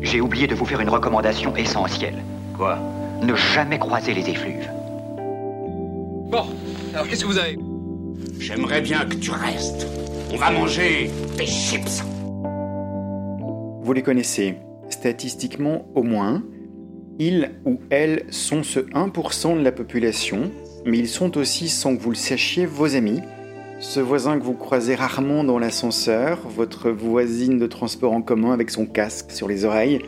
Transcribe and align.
J'ai 0.00 0.20
oublié 0.20 0.46
de 0.46 0.54
vous 0.54 0.64
faire 0.64 0.80
une 0.80 0.88
recommandation 0.88 1.56
essentielle. 1.56 2.22
Quoi? 2.56 2.78
Ne 3.20 3.34
jamais 3.34 3.78
croiser 3.80 4.14
les 4.14 4.30
effluves. 4.30 4.68
Bon, 6.30 6.44
alors 6.94 7.08
qu'est-ce 7.08 7.22
que 7.22 7.26
vous 7.26 7.38
avez? 7.38 7.58
J'aimerais 8.38 8.80
bien 8.80 9.04
que 9.06 9.16
tu 9.16 9.32
restes. 9.32 9.88
On 10.32 10.36
va 10.36 10.50
manger 10.52 11.10
des 11.36 11.46
chips. 11.46 12.04
Vous 13.82 13.92
les 13.92 14.02
connaissez. 14.02 14.54
Statistiquement, 14.88 15.86
au 15.96 16.04
moins, 16.04 16.44
ils 17.18 17.50
ou 17.64 17.80
elles 17.90 18.24
sont 18.30 18.62
ce 18.62 18.80
1% 18.80 19.58
de 19.58 19.64
la 19.64 19.72
population, 19.72 20.52
mais 20.86 20.98
ils 20.98 21.08
sont 21.08 21.36
aussi, 21.36 21.68
sans 21.68 21.96
que 21.96 22.02
vous 22.02 22.10
le 22.10 22.16
sachiez, 22.16 22.66
vos 22.66 22.94
amis. 22.94 23.20
Ce 23.82 23.98
voisin 23.98 24.38
que 24.38 24.44
vous 24.44 24.54
croisez 24.54 24.94
rarement 24.94 25.42
dans 25.42 25.58
l'ascenseur, 25.58 26.38
votre 26.48 26.88
voisine 26.88 27.58
de 27.58 27.66
transport 27.66 28.12
en 28.12 28.22
commun 28.22 28.52
avec 28.52 28.70
son 28.70 28.86
casque 28.86 29.32
sur 29.32 29.48
les 29.48 29.64
oreilles, 29.64 29.98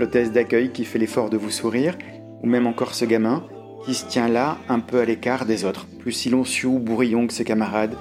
l'hôtesse 0.00 0.32
d'accueil 0.32 0.72
qui 0.72 0.84
fait 0.84 0.98
l'effort 0.98 1.30
de 1.30 1.36
vous 1.36 1.52
sourire, 1.52 1.96
ou 2.42 2.48
même 2.48 2.66
encore 2.66 2.92
ce 2.92 3.04
gamin 3.04 3.44
qui 3.84 3.94
se 3.94 4.04
tient 4.04 4.26
là 4.26 4.58
un 4.68 4.80
peu 4.80 4.98
à 4.98 5.04
l'écart 5.04 5.46
des 5.46 5.64
autres, 5.64 5.86
plus 6.00 6.10
silencieux 6.10 6.68
ou 6.68 6.80
que 6.80 7.32
ses 7.32 7.44
camarades. 7.44 7.94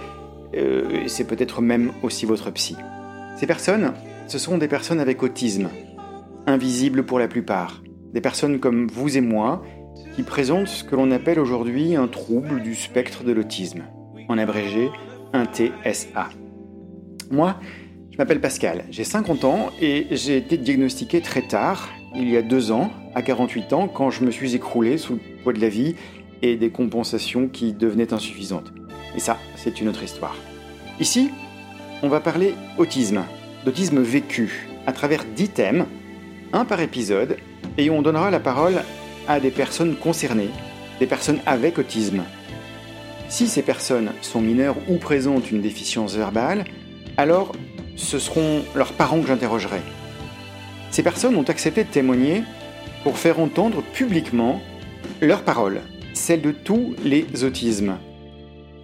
Euh, 0.56 1.04
c'est 1.06 1.28
peut-être 1.28 1.62
même 1.62 1.92
aussi 2.02 2.26
votre 2.26 2.50
psy. 2.50 2.76
Ces 3.38 3.46
personnes, 3.46 3.94
ce 4.26 4.40
sont 4.40 4.58
des 4.58 4.68
personnes 4.68 5.00
avec 5.00 5.22
autisme, 5.22 5.70
invisibles 6.48 7.06
pour 7.06 7.20
la 7.20 7.28
plupart, 7.28 7.84
des 8.14 8.22
personnes 8.22 8.60
comme 8.60 8.88
vous 8.88 9.16
et 9.16 9.22
moi, 9.22 9.62
qui 10.16 10.24
présentent 10.24 10.68
ce 10.68 10.84
que 10.84 10.96
l'on 10.96 11.12
appelle 11.12 11.40
aujourd'hui 11.40 11.96
un 11.96 12.08
trouble 12.08 12.64
du 12.64 12.74
spectre 12.74 13.24
de 13.24 13.32
l'autisme, 13.32 13.84
en 14.28 14.40
abrégé 14.40 14.90
un 15.34 15.46
TSA. 15.46 16.30
Moi, 17.32 17.60
je 18.12 18.18
m'appelle 18.18 18.40
Pascal, 18.40 18.86
j'ai 18.92 19.04
50 19.04 19.44
ans 19.44 19.72
et 19.82 20.08
j'ai 20.12 20.38
été 20.38 20.58
diagnostiqué 20.58 21.22
très 21.22 21.42
tard, 21.42 21.90
il 22.16 22.30
y 22.30 22.38
a 22.38 22.44
deux 22.44 22.72
ans, 22.72 22.92
à 23.16 23.24
48 23.24 23.74
ans, 23.74 23.88
quand 23.88 24.12
je 24.12 24.24
me 24.24 24.30
suis 24.30 24.56
écroulé 24.56 24.98
sous 24.98 25.14
le 25.14 25.20
poids 25.44 25.54
de 25.54 25.60
la 25.60 25.70
vie 25.70 25.96
et 26.44 26.56
des 26.56 26.70
compensations 26.70 27.48
qui 27.48 27.74
devenaient 27.74 28.14
insuffisantes. 28.14 28.72
Et 29.16 29.20
ça, 29.20 29.40
c'est 29.56 29.82
une 29.82 29.90
autre 29.90 30.04
histoire. 30.04 30.36
Ici, 31.00 31.32
on 32.04 32.10
va 32.10 32.20
parler 32.20 32.54
autisme, 32.78 33.24
d'autisme 33.66 34.00
vécu, 34.02 34.68
à 34.86 34.92
travers 34.92 35.26
10 35.26 35.50
thèmes, 35.50 35.86
un 36.52 36.66
par 36.66 36.82
épisode, 36.82 37.38
et 37.80 37.90
on 37.90 38.04
donnera 38.04 38.30
la 38.30 38.40
parole 38.40 38.84
à 39.28 39.40
des 39.40 39.52
personnes 39.52 39.96
concernées, 39.96 40.50
des 41.00 41.08
personnes 41.08 41.40
avec 41.48 41.80
autisme. 41.80 42.24
Si 43.34 43.48
ces 43.48 43.64
personnes 43.64 44.12
sont 44.22 44.42
mineures 44.42 44.76
ou 44.88 44.98
présentent 44.98 45.50
une 45.50 45.60
déficience 45.60 46.14
verbale, 46.16 46.66
alors 47.18 47.52
ce 47.96 48.20
seront 48.20 48.62
leurs 48.76 48.94
parents 48.94 49.20
que 49.22 49.28
j'interrogerai. 49.28 49.80
Ces 50.92 51.02
personnes 51.02 51.36
ont 51.36 51.50
accepté 51.50 51.84
de 51.84 51.90
témoigner 51.90 52.44
pour 53.02 53.18
faire 53.18 53.40
entendre 53.40 53.82
publiquement 53.92 54.62
leurs 55.20 55.42
paroles, 55.42 55.82
celles 56.14 56.44
de 56.44 56.52
tous 56.52 56.94
les 57.04 57.44
autismes. 57.44 57.96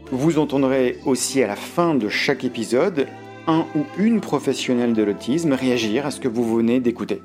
Vous 0.09 0.39
entendrez 0.39 0.97
aussi 1.05 1.43
à 1.43 1.47
la 1.47 1.55
fin 1.55 1.93
de 1.93 2.09
chaque 2.09 2.43
épisode 2.43 3.05
un 3.45 3.67
ou 3.75 3.85
une 3.99 4.19
professionnelle 4.19 4.93
de 4.93 5.03
l'autisme 5.03 5.53
réagir 5.53 6.07
à 6.07 6.11
ce 6.11 6.19
que 6.19 6.27
vous 6.27 6.55
venez 6.55 6.79
d'écouter. 6.79 7.21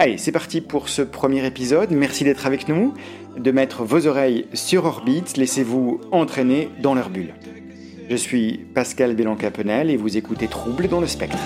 Allez, 0.00 0.16
c'est 0.16 0.30
parti 0.30 0.60
pour 0.60 0.88
ce 0.88 1.02
premier 1.02 1.44
épisode. 1.44 1.90
Merci 1.90 2.22
d'être 2.22 2.46
avec 2.46 2.68
nous, 2.68 2.94
de 3.36 3.50
mettre 3.50 3.82
vos 3.82 4.06
oreilles 4.06 4.46
sur 4.54 4.84
orbite. 4.84 5.36
Laissez-vous 5.36 6.00
entraîner 6.12 6.70
dans 6.80 6.94
leur 6.94 7.10
bulle. 7.10 7.34
Je 8.08 8.14
suis 8.14 8.60
Pascal 8.74 9.16
Bélan-Capenel 9.16 9.90
et 9.90 9.96
vous 9.96 10.16
écoutez 10.16 10.46
Trouble 10.46 10.86
dans 10.86 11.00
le 11.00 11.08
spectre. 11.08 11.36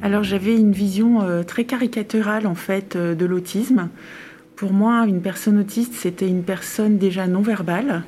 Alors 0.00 0.22
j'avais 0.22 0.54
une 0.54 0.70
vision 0.70 1.22
euh, 1.22 1.42
très 1.42 1.64
caricaturale 1.64 2.46
en 2.46 2.54
fait 2.54 2.94
euh, 2.94 3.16
de 3.16 3.26
l'autisme. 3.26 3.88
Pour 4.54 4.72
moi, 4.72 5.04
une 5.08 5.20
personne 5.20 5.58
autiste, 5.58 5.94
c'était 5.94 6.28
une 6.28 6.44
personne 6.44 6.96
déjà 6.96 7.26
non 7.26 7.42
verbale 7.42 8.04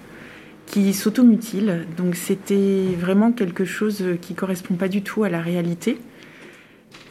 qui 0.67 0.93
s'automutile. 0.93 1.87
Donc 1.97 2.15
c'était 2.15 2.83
vraiment 2.99 3.33
quelque 3.33 3.65
chose 3.65 4.05
qui 4.21 4.35
correspond 4.35 4.75
pas 4.75 4.89
du 4.89 5.03
tout 5.03 5.25
à 5.25 5.29
la 5.29 5.41
réalité. 5.41 5.99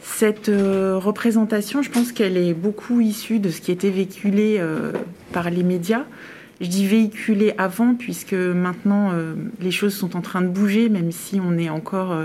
Cette 0.02 0.48
euh, 0.48 0.98
représentation, 0.98 1.82
je 1.82 1.90
pense 1.90 2.12
qu'elle 2.12 2.36
est 2.36 2.54
beaucoup 2.54 3.00
issue 3.00 3.38
de 3.38 3.50
ce 3.50 3.60
qui 3.60 3.72
était 3.72 3.90
véhiculé 3.90 4.56
euh, 4.58 4.92
par 5.32 5.50
les 5.50 5.62
médias. 5.62 6.04
Je 6.60 6.68
dis 6.68 6.86
véhiculé 6.86 7.52
avant 7.58 7.94
puisque 7.94 8.32
maintenant 8.32 9.10
euh, 9.12 9.34
les 9.60 9.70
choses 9.70 9.94
sont 9.94 10.16
en 10.16 10.22
train 10.22 10.40
de 10.40 10.48
bouger, 10.48 10.88
même 10.88 11.12
si 11.12 11.38
on 11.38 11.58
est 11.58 11.68
encore, 11.68 12.16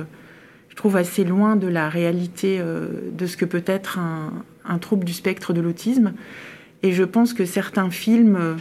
je 0.70 0.76
trouve, 0.76 0.96
assez 0.96 1.26
loin 1.26 1.58
de 1.58 1.68
la 1.68 1.90
réalité 1.90 2.62
de 2.62 3.26
ce 3.26 3.36
que 3.36 3.44
peut 3.44 3.64
être 3.66 4.00
un, 4.00 4.32
un 4.64 4.78
trouble 4.78 5.04
du 5.04 5.12
spectre 5.12 5.52
de 5.52 5.60
l'autisme. 5.60 6.14
Et 6.84 6.94
je 6.94 7.04
pense 7.04 7.34
que 7.34 7.44
certains 7.44 7.90
films 7.90 8.56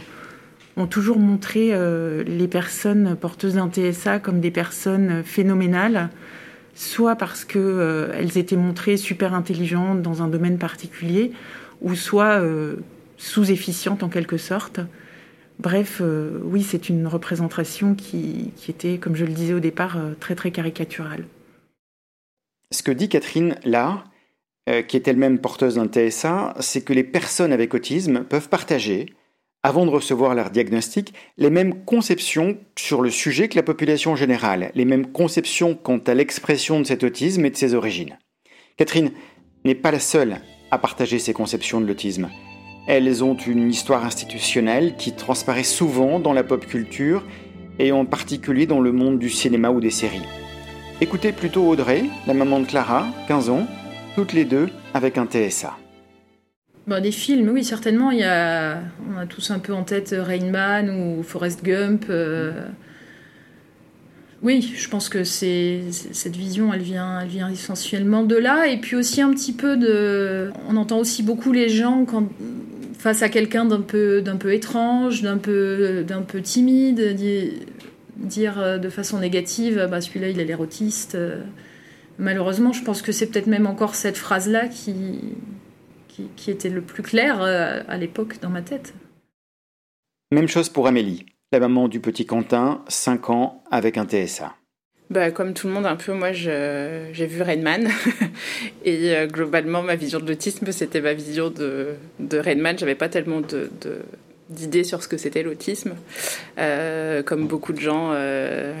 ont 0.77 0.87
toujours 0.87 1.19
montré 1.19 1.69
euh, 1.71 2.23
les 2.23 2.47
personnes 2.47 3.15
porteuses 3.15 3.55
d'un 3.55 3.69
TSA 3.69 4.19
comme 4.19 4.39
des 4.39 4.51
personnes 4.51 5.23
phénoménales, 5.23 6.09
soit 6.75 7.15
parce 7.15 7.45
qu'elles 7.45 7.61
euh, 7.61 8.35
étaient 8.35 8.55
montrées 8.55 8.97
super 8.97 9.33
intelligentes 9.33 10.01
dans 10.01 10.21
un 10.21 10.27
domaine 10.27 10.57
particulier, 10.57 11.31
ou 11.81 11.95
soit 11.95 12.39
euh, 12.41 12.77
sous-efficientes 13.17 14.03
en 14.03 14.09
quelque 14.09 14.37
sorte. 14.37 14.79
Bref, 15.59 16.01
oui, 16.43 16.63
c'est 16.63 16.89
une 16.89 17.05
représentation 17.05 17.93
qui, 17.93 18.51
qui, 18.55 18.71
était, 18.71 18.97
comme 18.97 19.15
je 19.15 19.25
le 19.25 19.31
disais 19.31 19.53
au 19.53 19.59
départ, 19.59 19.95
très 20.19 20.33
très 20.33 20.49
caricaturale. 20.49 21.25
Ce 22.71 22.81
que 22.81 22.91
dit 22.91 23.09
Catherine 23.09 23.57
là, 23.63 24.05
qui 24.87 24.97
est 24.97 25.07
elle-même 25.07 25.37
porteuse 25.37 25.75
d'un 25.75 25.85
TSA, 25.85 26.55
c'est 26.61 26.81
que 26.81 26.93
les 26.93 27.03
personnes 27.03 27.53
avec 27.53 27.75
autisme 27.75 28.23
peuvent 28.23 28.49
partager, 28.49 29.13
avant 29.63 29.85
de 29.85 29.91
recevoir 29.91 30.33
leur 30.33 30.49
diagnostic, 30.49 31.13
les 31.37 31.49
mêmes 31.49 31.85
conceptions 31.85 32.57
sur 32.75 33.01
le 33.01 33.09
sujet 33.09 33.47
que 33.47 33.55
la 33.55 33.63
population 33.63 34.15
générale, 34.15 34.71
les 34.73 34.85
mêmes 34.85 35.11
conceptions 35.11 35.75
quant 35.75 35.99
à 35.99 36.13
l'expression 36.13 36.79
de 36.79 36.85
cet 36.85 37.03
autisme 37.03 37.45
et 37.45 37.51
de 37.51 37.55
ses 37.55 37.73
origines. 37.75 38.17
Catherine 38.77 39.11
n'est 39.63 39.75
pas 39.75 39.91
la 39.91 39.99
seule 39.99 40.41
à 40.71 40.77
partager 40.77 41.19
ces 41.19 41.33
conceptions 41.33 41.79
de 41.79 41.85
l'autisme. 41.85 42.29
Elles 42.87 43.23
ont 43.23 43.35
une 43.35 43.69
histoire 43.69 44.03
institutionnelle 44.05 44.95
qui 44.97 45.13
transparaît 45.13 45.63
souvent 45.63 46.19
dans 46.19 46.33
la 46.33 46.43
pop 46.43 46.65
culture 46.65 47.23
et 47.77 47.91
en 47.91 48.05
particulier 48.05 48.65
dans 48.65 48.79
le 48.79 48.91
monde 48.91 49.19
du 49.19 49.29
cinéma 49.29 49.69
ou 49.69 49.79
des 49.79 49.91
séries. 49.91 50.25
Écoutez 50.99 51.31
plutôt 51.31 51.67
Audrey, 51.67 52.05
la 52.25 52.33
maman 52.33 52.59
de 52.59 52.65
Clara, 52.65 53.07
15 53.27 53.49
ans, 53.49 53.67
toutes 54.15 54.33
les 54.33 54.45
deux 54.45 54.69
avec 54.93 55.17
un 55.17 55.25
TSA. 55.25 55.80
Bah, 56.87 56.99
des 56.99 57.11
films, 57.11 57.49
oui, 57.49 57.63
certainement. 57.63 58.11
Il 58.11 58.19
y 58.19 58.23
a, 58.23 58.79
on 59.13 59.17
a 59.17 59.25
tous 59.25 59.51
un 59.51 59.59
peu 59.59 59.73
en 59.73 59.83
tête 59.83 60.15
Rain 60.17 60.49
Man 60.49 60.89
ou 60.89 61.23
Forrest 61.23 61.63
Gump. 61.63 62.05
Euh. 62.09 62.51
Oui, 64.41 64.73
je 64.75 64.89
pense 64.89 65.07
que 65.07 65.23
c'est 65.23 65.81
cette 65.91 66.35
vision, 66.35 66.73
elle 66.73 66.81
vient, 66.81 67.19
elle 67.21 67.27
vient 67.27 67.49
essentiellement 67.49 68.23
de 68.23 68.35
là. 68.35 68.67
Et 68.67 68.77
puis 68.77 68.95
aussi 68.95 69.21
un 69.21 69.31
petit 69.31 69.53
peu 69.53 69.77
de. 69.77 70.49
On 70.67 70.75
entend 70.77 70.97
aussi 70.97 71.21
beaucoup 71.21 71.51
les 71.51 71.69
gens 71.69 72.05
quand 72.05 72.27
face 72.97 73.21
à 73.21 73.29
quelqu'un 73.29 73.65
d'un 73.65 73.81
peu, 73.81 74.21
d'un 74.21 74.37
peu 74.37 74.53
étrange, 74.53 75.21
d'un 75.21 75.37
peu, 75.37 76.03
d'un 76.07 76.21
peu 76.21 76.41
timide, 76.41 77.15
dire 78.15 78.79
de 78.79 78.89
façon 78.89 79.19
négative, 79.19 79.87
bah 79.89 80.01
celui-là 80.01 80.29
il 80.29 80.39
est 80.39 80.45
l'érotiste. 80.45 81.17
Malheureusement, 82.19 82.73
je 82.73 82.83
pense 82.83 83.01
que 83.01 83.11
c'est 83.11 83.25
peut-être 83.27 83.47
même 83.47 83.65
encore 83.65 83.95
cette 83.95 84.17
phrase-là 84.17 84.67
qui, 84.67 84.93
qui, 86.35 86.51
était 86.51 86.69
le 86.69 86.81
plus 86.81 87.03
clair 87.03 87.41
euh, 87.41 87.81
à 87.87 87.97
l'époque 87.97 88.39
dans 88.41 88.49
ma 88.49 88.61
tête. 88.61 88.93
Même 90.31 90.47
chose 90.47 90.69
pour 90.69 90.87
Amélie, 90.87 91.25
la 91.51 91.59
maman 91.59 91.87
du 91.87 91.99
petit 91.99 92.25
Quentin, 92.25 92.83
5 92.87 93.29
ans, 93.29 93.63
avec 93.71 93.97
un 93.97 94.05
TSA. 94.05 94.55
Bah, 95.09 95.29
comme 95.31 95.53
tout 95.53 95.67
le 95.67 95.73
monde, 95.73 95.85
un 95.85 95.97
peu, 95.97 96.13
moi, 96.13 96.31
j'ai 96.31 97.11
vu 97.25 97.41
Rainman. 97.41 97.89
et 98.85 99.15
euh, 99.15 99.27
globalement, 99.27 99.83
ma 99.83 99.95
vision 99.95 100.19
de 100.19 100.27
l'autisme, 100.27 100.71
c'était 100.71 101.01
ma 101.01 101.13
vision 101.13 101.49
de, 101.49 101.95
de 102.19 102.37
Rainman. 102.37 102.77
J'avais 102.77 102.95
pas 102.95 103.09
tellement 103.09 103.41
de, 103.41 103.69
d'idées 104.49 104.85
sur 104.85 105.03
ce 105.03 105.09
que 105.09 105.17
c'était 105.17 105.43
l'autisme. 105.43 105.95
Euh, 106.59 107.23
comme 107.23 107.47
beaucoup 107.47 107.73
de 107.73 107.81
gens 107.81 108.13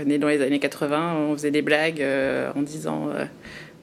nés 0.05 0.19
dans 0.19 0.29
les 0.29 0.41
années 0.41 0.59
80, 0.59 1.15
on 1.15 1.33
faisait 1.33 1.51
des 1.51 1.61
blagues 1.61 2.01
en 2.55 2.61
disant 2.61 3.09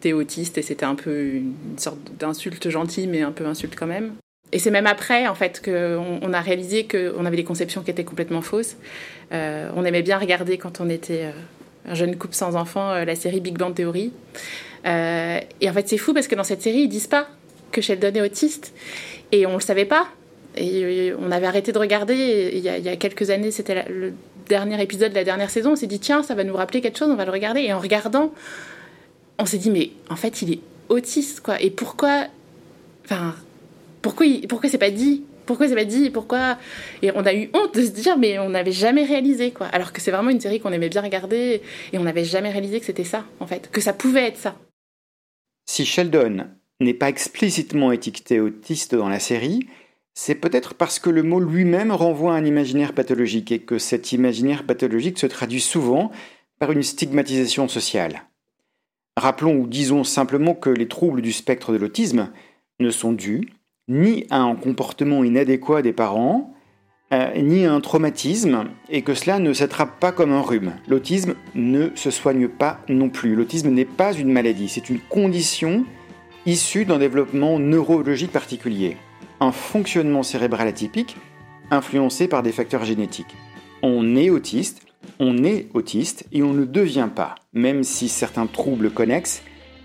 autiste 0.07 0.59
et 0.59 0.63
c'était 0.63 0.87
un 0.87 0.95
peu 0.95 1.27
une 1.27 1.55
sorte 1.77 1.99
d'insulte 2.19 2.69
gentille 2.69 3.07
mais 3.07 3.23
un 3.23 3.33
peu 3.33 3.47
insulte 3.47 3.75
quand 3.77 3.87
même. 3.87 4.13
Et 4.53 4.59
c'est 4.59 4.71
même 4.71 4.87
après 4.87 5.27
en 5.27 5.35
fait 5.35 5.63
qu'on 5.63 6.21
on 6.23 6.33
a 6.33 6.41
réalisé 6.41 6.87
qu'on 6.87 7.27
avait 7.27 7.37
des 7.37 7.45
conceptions 7.45 7.83
qui 7.83 7.91
étaient 7.91 8.05
complètement 8.05 8.43
fausses. 8.43 8.77
Euh, 9.33 9.71
on 9.77 9.85
aimait 9.85 10.03
bien 10.03 10.19
regarder 10.19 10.57
quand 10.57 10.81
on 10.81 10.89
était 10.89 11.25
euh, 11.25 11.91
un 11.91 11.95
jeune 11.95 12.17
couple 12.17 12.35
sans 12.35 12.57
enfant 12.57 12.91
euh, 12.91 13.05
la 13.05 13.15
série 13.15 13.41
Big 13.41 13.59
Bang 13.59 13.75
Theory. 13.75 14.13
et 14.85 15.69
en 15.69 15.73
fait 15.73 15.89
c'est 15.89 15.99
fou 15.99 16.15
parce 16.15 16.29
que 16.29 16.35
dans 16.35 16.45
cette 16.45 16.63
série 16.63 16.81
ils 16.81 16.89
disent 16.89 17.09
pas 17.09 17.29
que 17.73 17.83
Sheldon 17.83 18.15
est 18.15 18.23
autiste 18.23 18.73
et 19.33 19.45
on 19.47 19.55
le 19.55 19.61
savait 19.61 19.85
pas. 19.85 20.09
Et 20.57 21.13
on 21.21 21.31
avait 21.31 21.47
arrêté 21.47 21.71
de 21.71 21.79
regarder. 21.79 22.51
Il 22.55 22.59
y 22.59 22.63
y 22.63 22.89
a 22.89 22.97
quelques 22.97 23.31
années, 23.31 23.53
c'était 23.53 23.85
le 23.89 24.13
dernier 24.49 24.83
épisode 24.83 25.11
de 25.11 25.15
la 25.15 25.23
dernière 25.23 25.51
saison, 25.51 25.73
on 25.73 25.77
s'est 25.77 25.87
dit 25.87 26.01
tiens, 26.01 26.23
ça 26.23 26.35
va 26.35 26.43
nous 26.43 26.57
rappeler 26.57 26.81
quelque 26.81 26.99
chose, 26.99 27.11
on 27.11 27.17
va 27.17 27.25
le 27.25 27.31
regarder. 27.31 27.61
Et 27.61 27.73
en 27.73 27.79
regardant, 27.79 28.33
on 29.39 29.47
s'est 29.47 29.59
dit 29.59 29.71
mais 29.71 29.91
en 30.11 30.17
fait, 30.17 30.43
il 30.43 30.53
est 30.53 30.61
autiste 30.89 31.41
quoi. 31.41 31.61
Et 31.61 31.71
pourquoi, 31.71 32.27
enfin, 33.05 33.35
pourquoi, 34.03 34.27
pourquoi 34.49 34.69
c'est 34.69 34.79
pas 34.79 34.91
dit? 34.91 35.25
Pourquoi 35.47 35.67
c'est 35.67 35.75
pas 35.75 35.87
dit? 35.87 36.11
Pourquoi? 36.11 36.59
Et 37.01 37.11
on 37.15 37.25
a 37.25 37.33
eu 37.33 37.49
honte 37.55 37.75
de 37.75 37.83
se 37.83 37.91
dire, 37.91 38.19
mais 38.19 38.39
on 38.39 38.51
n'avait 38.51 38.71
jamais 38.71 39.05
réalisé, 39.05 39.51
quoi. 39.51 39.67
Alors 39.69 39.95
que 39.95 40.01
c'est 40.03 40.11
vraiment 40.11 40.29
une 40.29 40.41
série 40.41 40.61
qu'on 40.61 40.73
aimait 40.73 40.91
bien 40.91 41.01
regarder 41.01 41.63
et 41.91 41.99
on 41.99 42.05
n'avait 42.05 42.25
jamais 42.25 42.51
réalisé 42.51 42.81
que 42.81 42.85
c'était 42.85 43.03
ça, 43.03 43.25
en 43.41 43.47
fait, 43.47 43.71
que 43.71 43.81
ça 43.81 43.95
pouvait 43.95 44.27
être 44.27 44.37
ça. 44.37 44.57
Si 45.65 45.87
Sheldon 45.87 46.49
n'est 46.81 46.93
pas 46.93 47.09
explicitement 47.09 47.93
étiqueté 47.93 48.41
autiste 48.41 48.95
dans 48.95 49.09
la 49.09 49.21
série, 49.21 49.67
c'est 50.13 50.35
peut-être 50.35 50.75
parce 50.75 50.99
que 50.99 51.09
le 51.09 51.23
mot 51.23 51.41
lui-même 51.41 51.93
renvoie 51.93 52.35
à 52.35 52.37
un 52.37 52.45
imaginaire 52.45 52.93
pathologique 52.93 53.51
et 53.51 53.61
que 53.61 53.79
cet 53.79 54.13
imaginaire 54.13 54.65
pathologique 54.65 55.19
se 55.19 55.27
traduit 55.27 55.63
souvent 55.63 56.11
par 56.59 56.73
une 56.73 56.83
stigmatisation 56.83 57.69
sociale. 57.69 58.28
Rappelons 59.19 59.57
ou 59.57 59.67
disons 59.67 60.05
simplement 60.05 60.55
que 60.55 60.71
les 60.71 60.87
troubles 60.87 61.23
du 61.23 61.33
spectre 61.33 61.73
de 61.73 61.77
l'autisme 61.77 62.31
ne 62.79 62.91
sont 62.91 63.13
dus 63.13 63.49
ni 63.89 64.27
à 64.31 64.41
un 64.41 64.55
comportement 64.55 65.25
inadéquat 65.25 65.83
des 65.83 65.93
parents, 65.93 66.55
euh, 67.13 67.41
ni 67.41 67.65
à 67.65 67.73
un 67.73 67.81
traumatisme, 67.81 68.67
et 68.91 69.03
que 69.03 69.15
cela 69.15 69.41
ne 69.41 69.53
s'attrape 69.53 69.99
pas 69.99 70.13
comme 70.13 70.33
un 70.33 70.43
rhume. 70.43 70.75
L'autisme 70.87 71.35
ne 71.57 71.89
se 71.97 72.11
soigne 72.11 72.47
pas 72.47 72.81
non 72.89 73.09
plus. 73.09 73.35
L'autisme 73.35 73.71
n'est 73.71 73.85
pas 73.85 74.13
une 74.13 74.31
maladie, 74.31 74.69
c'est 74.69 74.89
une 74.89 75.01
condition 75.01 75.85
issue 76.47 76.85
d'un 76.85 76.99
développement 76.99 77.59
neurologique 77.59 78.31
particulier, 78.31 78.97
un 79.41 79.53
fonctionnement 79.53 80.23
cérébral 80.23 80.69
atypique 80.69 81.17
influencé 81.71 82.29
par 82.29 82.43
des 82.43 82.53
facteurs 82.53 82.85
génétiques. 82.85 83.37
On 83.83 84.15
est 84.17 84.31
autiste, 84.31 84.83
on 85.21 85.45
est 85.45 85.69
autiste 85.75 86.27
et 86.33 86.43
on 86.43 86.53
ne 86.53 86.65
devient 86.65 87.09
pas, 87.15 87.35
même 87.53 87.85
si 87.85 88.09
certains 88.09 88.47
troubles 88.47 88.91
connexes 88.91 89.43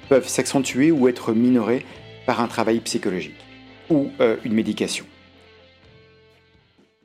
peuvent 0.10 0.28
s'accentuer 0.28 0.92
ou 0.92 1.08
être 1.08 1.34
minorés 1.34 1.86
par 2.26 2.42
un 2.42 2.48
travail 2.48 2.80
psychologique 2.80 3.40
ou 3.90 4.10
euh, 4.20 4.38
une 4.44 4.54
médication. 4.54 5.06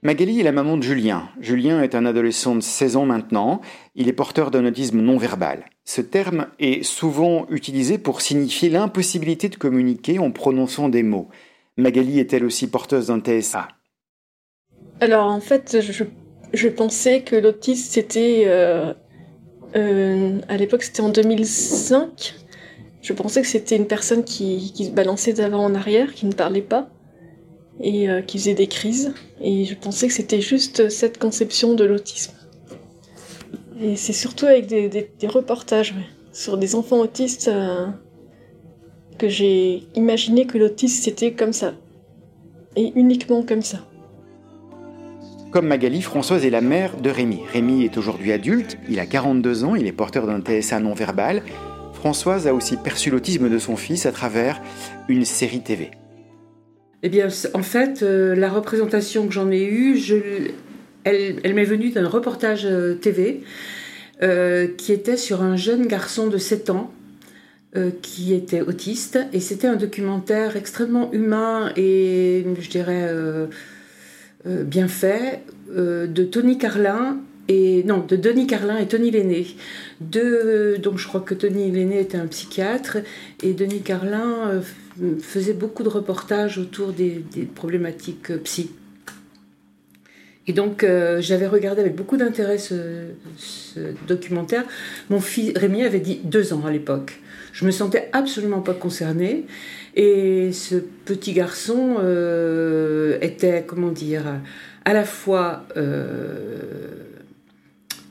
Magali 0.03 0.39
est 0.39 0.45
la 0.45 0.53
maman 0.53 0.77
de 0.77 0.83
Julien. 0.83 1.29
Julien 1.41 1.83
est 1.83 1.97
un 1.97 2.07
adolescent 2.07 2.55
de 2.55 2.61
16 2.61 2.97
ans 2.97 3.07
maintenant. 3.07 3.61
Il 3.97 4.09
est 4.09 4.13
porteur 4.13 4.53
d'un 4.53 4.65
autisme 4.65 5.01
non 5.01 5.19
verbal. 5.19 5.65
Ce 5.85 6.01
terme 6.01 6.47
est 6.61 6.85
souvent 6.85 7.47
utilisé 7.51 7.99
pour 7.99 8.21
signifier 8.21 8.69
l'impossibilité 8.69 9.49
de 9.49 9.57
communiquer 9.57 10.21
en 10.21 10.31
prononçant 10.31 10.89
des 10.89 11.03
mots. 11.03 11.29
Magali 11.77 12.21
est 12.21 12.33
elle 12.33 12.45
aussi 12.45 12.69
porteuse 12.69 13.09
d'un 13.09 13.21
TSA. 13.21 13.69
Alors 15.01 15.27
en 15.27 15.41
fait, 15.41 15.79
je, 15.81 16.05
pensais 16.69 17.23
que 17.23 17.37
l'autisme 17.37 17.89
c'était... 17.91 18.45
Euh, 18.47 18.93
euh, 19.77 20.39
à 20.49 20.57
l'époque 20.57 20.83
c'était 20.83 21.03
en 21.03 21.11
2005 21.11 22.35
je 23.09 23.15
pensais 23.15 23.41
que 23.41 23.49
c'était 23.49 23.77
une 23.77 23.87
personne 23.87 24.23
qui, 24.23 24.73
se 24.77 24.91
balançait 24.91 25.33
d'avant 25.33 25.65
en 25.65 25.75
arrière, 25.75 26.13
qui 26.15 26.27
ne 26.27 26.33
parlait 26.33 26.61
pas 26.61 26.91
et 27.81 28.11
euh, 28.11 28.21
qui 28.21 28.39
faisait 28.39 28.53
des 28.53 28.67
crises. 28.67 29.15
Et 29.41 29.65
je 29.65 29.75
pensais 29.75 30.09
que 30.09 30.13
c'était 30.13 30.43
juste 30.43 30.91
cette 30.91 31.17
conception 31.17 31.73
de 31.73 31.85
l'autisme. 31.85 32.35
Et 33.81 33.97
c'est 33.97 34.13
surtout 34.13 34.45
avec 34.45 34.67
des, 34.67 35.09
reportages 35.27 35.95
sur 36.33 36.59
des 36.59 36.75
enfants 36.75 36.99
autistes 36.99 37.49
euh, 37.49 37.87
que 39.17 39.29
j'ai 39.29 39.85
imaginé 39.95 40.47
que 40.47 40.59
l'autisme 40.59 41.03
c'était 41.03 41.33
comme 41.33 41.55
ça. 41.55 41.75
Et 42.77 42.93
uniquement 42.95 43.43
comme 43.43 43.63
ça. 43.63 43.88
Comme 45.51 45.67
Magali, 45.67 46.03
Françoise 46.03 46.45
est 46.45 46.51
la 46.51 46.61
mère 46.61 47.01
de 47.01 47.09
Rémi. 47.09 47.41
Rémi 47.51 47.85
est 47.85 47.97
aujourd'hui 47.97 48.33
adulte, 48.33 48.77
il 48.91 49.01
a 49.01 49.07
42 49.07 49.65
ans, 49.65 49.75
il 49.77 49.87
est 49.87 49.93
porteur 49.93 50.27
d'un 50.27 50.41
TSA 50.41 50.79
non 50.81 50.93
verbal 50.93 51.43
Françoise 51.95 52.47
a 52.47 52.55
aussi 52.55 52.77
perçu 52.77 53.11
l'autisme 53.11 53.49
de 53.49 53.59
son 53.59 53.77
fils 53.77 54.07
à 54.07 54.13
travers 54.13 54.61
une 55.09 55.25
série 55.25 55.63
TV. 55.63 55.91
Eh 57.03 57.09
bien, 57.09 57.27
en 57.55 57.63
fait, 57.63 58.03
euh, 58.03 58.37
la 58.37 58.51
représentation 58.51 59.27
que 59.27 59.33
j'en 59.33 59.51
ai 59.51 59.65
eue, 59.65 59.99
elle, 61.03 61.55
m'est 61.55 61.65
venue 61.65 61.91
d'un 61.91 62.07
reportage 62.07 62.67
euh, 62.67 62.95
TV 62.95 63.43
euh, 64.23 64.69
qui 64.77 64.93
était 64.93 65.17
sur 65.17 65.43
un 65.43 65.57
jeune 65.57 65.87
garçon 65.87 66.29
de 66.29 66.39
7 66.39 66.71
ans 66.71 66.93
qui 68.03 68.35
était 68.35 68.63
autiste. 68.63 69.19
Et 69.33 69.41
c'était 69.41 69.69
un 69.69 69.77
documentaire 69.77 70.57
extrêmement 70.57 71.13
humain 71.13 71.71
et, 71.77 72.45
je 72.59 72.69
dirais, 72.69 73.09
bien 74.45 74.89
fait 74.89 75.43
de 75.69 76.25
Tony 76.25 76.59
Carlin 76.59 77.19
et 77.49 77.83
non, 77.85 78.05
de 78.07 78.15
Denis 78.15 78.47
Carlin 78.47 78.77
et 78.77 78.87
Tony 78.87 79.11
Lenné. 79.11 79.47
Donc 80.01 80.99
je 80.99 81.09
crois 81.09 81.21
que 81.21 81.35
Tony 81.35 81.71
Lenné 81.71 82.01
était 82.01 82.19
un 82.19 82.27
psychiatre 82.27 82.99
et 83.43 83.55
Denis 83.55 83.81
Carlin 83.81 84.51
euh, 85.01 85.19
faisait 85.21 85.55
beaucoup 85.55 85.83
de 85.83 85.89
reportages 85.89 86.59
autour 86.59 86.93
des, 86.93 87.25
problématiques 87.55 88.31
euh, 88.31 88.39
psy. 88.39 88.71
Et 90.47 90.53
donc 90.53 90.85
euh, 90.85 91.21
j'avais 91.21 91.47
regardé 91.47 91.81
avec 91.81 91.95
beaucoup 91.95 92.19
d'intérêt 92.19 92.59
ce, 92.59 93.07
documentaire. 94.07 94.65
Mon 95.09 95.21
fils 95.21 95.53
Rémi 95.57 95.85
avait 95.85 96.01
dit 96.01 96.21
deux 96.25 96.53
ans 96.53 96.65
à 96.67 96.71
l'époque. 96.71 97.21
Je 97.53 97.65
me 97.65 97.71
sentais 97.71 98.11
absolument 98.13 98.61
pas 98.61 98.75
concernée. 98.75 99.47
Et 99.95 100.53
ce 100.53 100.77
petit 100.77 101.33
garçon 101.33 101.97
était, 103.21 103.65
comment 103.67 103.91
dire, 103.91 104.23
à 104.85 104.93
la 104.93 105.05
fois 105.05 105.65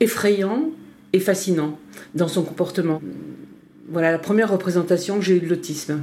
effrayant 0.00 0.70
et 1.12 1.20
fascinant 1.20 1.78
dans 2.14 2.28
son 2.28 2.42
comportement. 2.42 3.00
Voilà 3.88 4.12
la 4.12 4.18
première 4.18 4.50
représentation 4.50 5.16
que 5.16 5.22
j'ai 5.22 5.36
eue 5.36 5.40
de 5.40 5.48
l'autisme. 5.48 6.02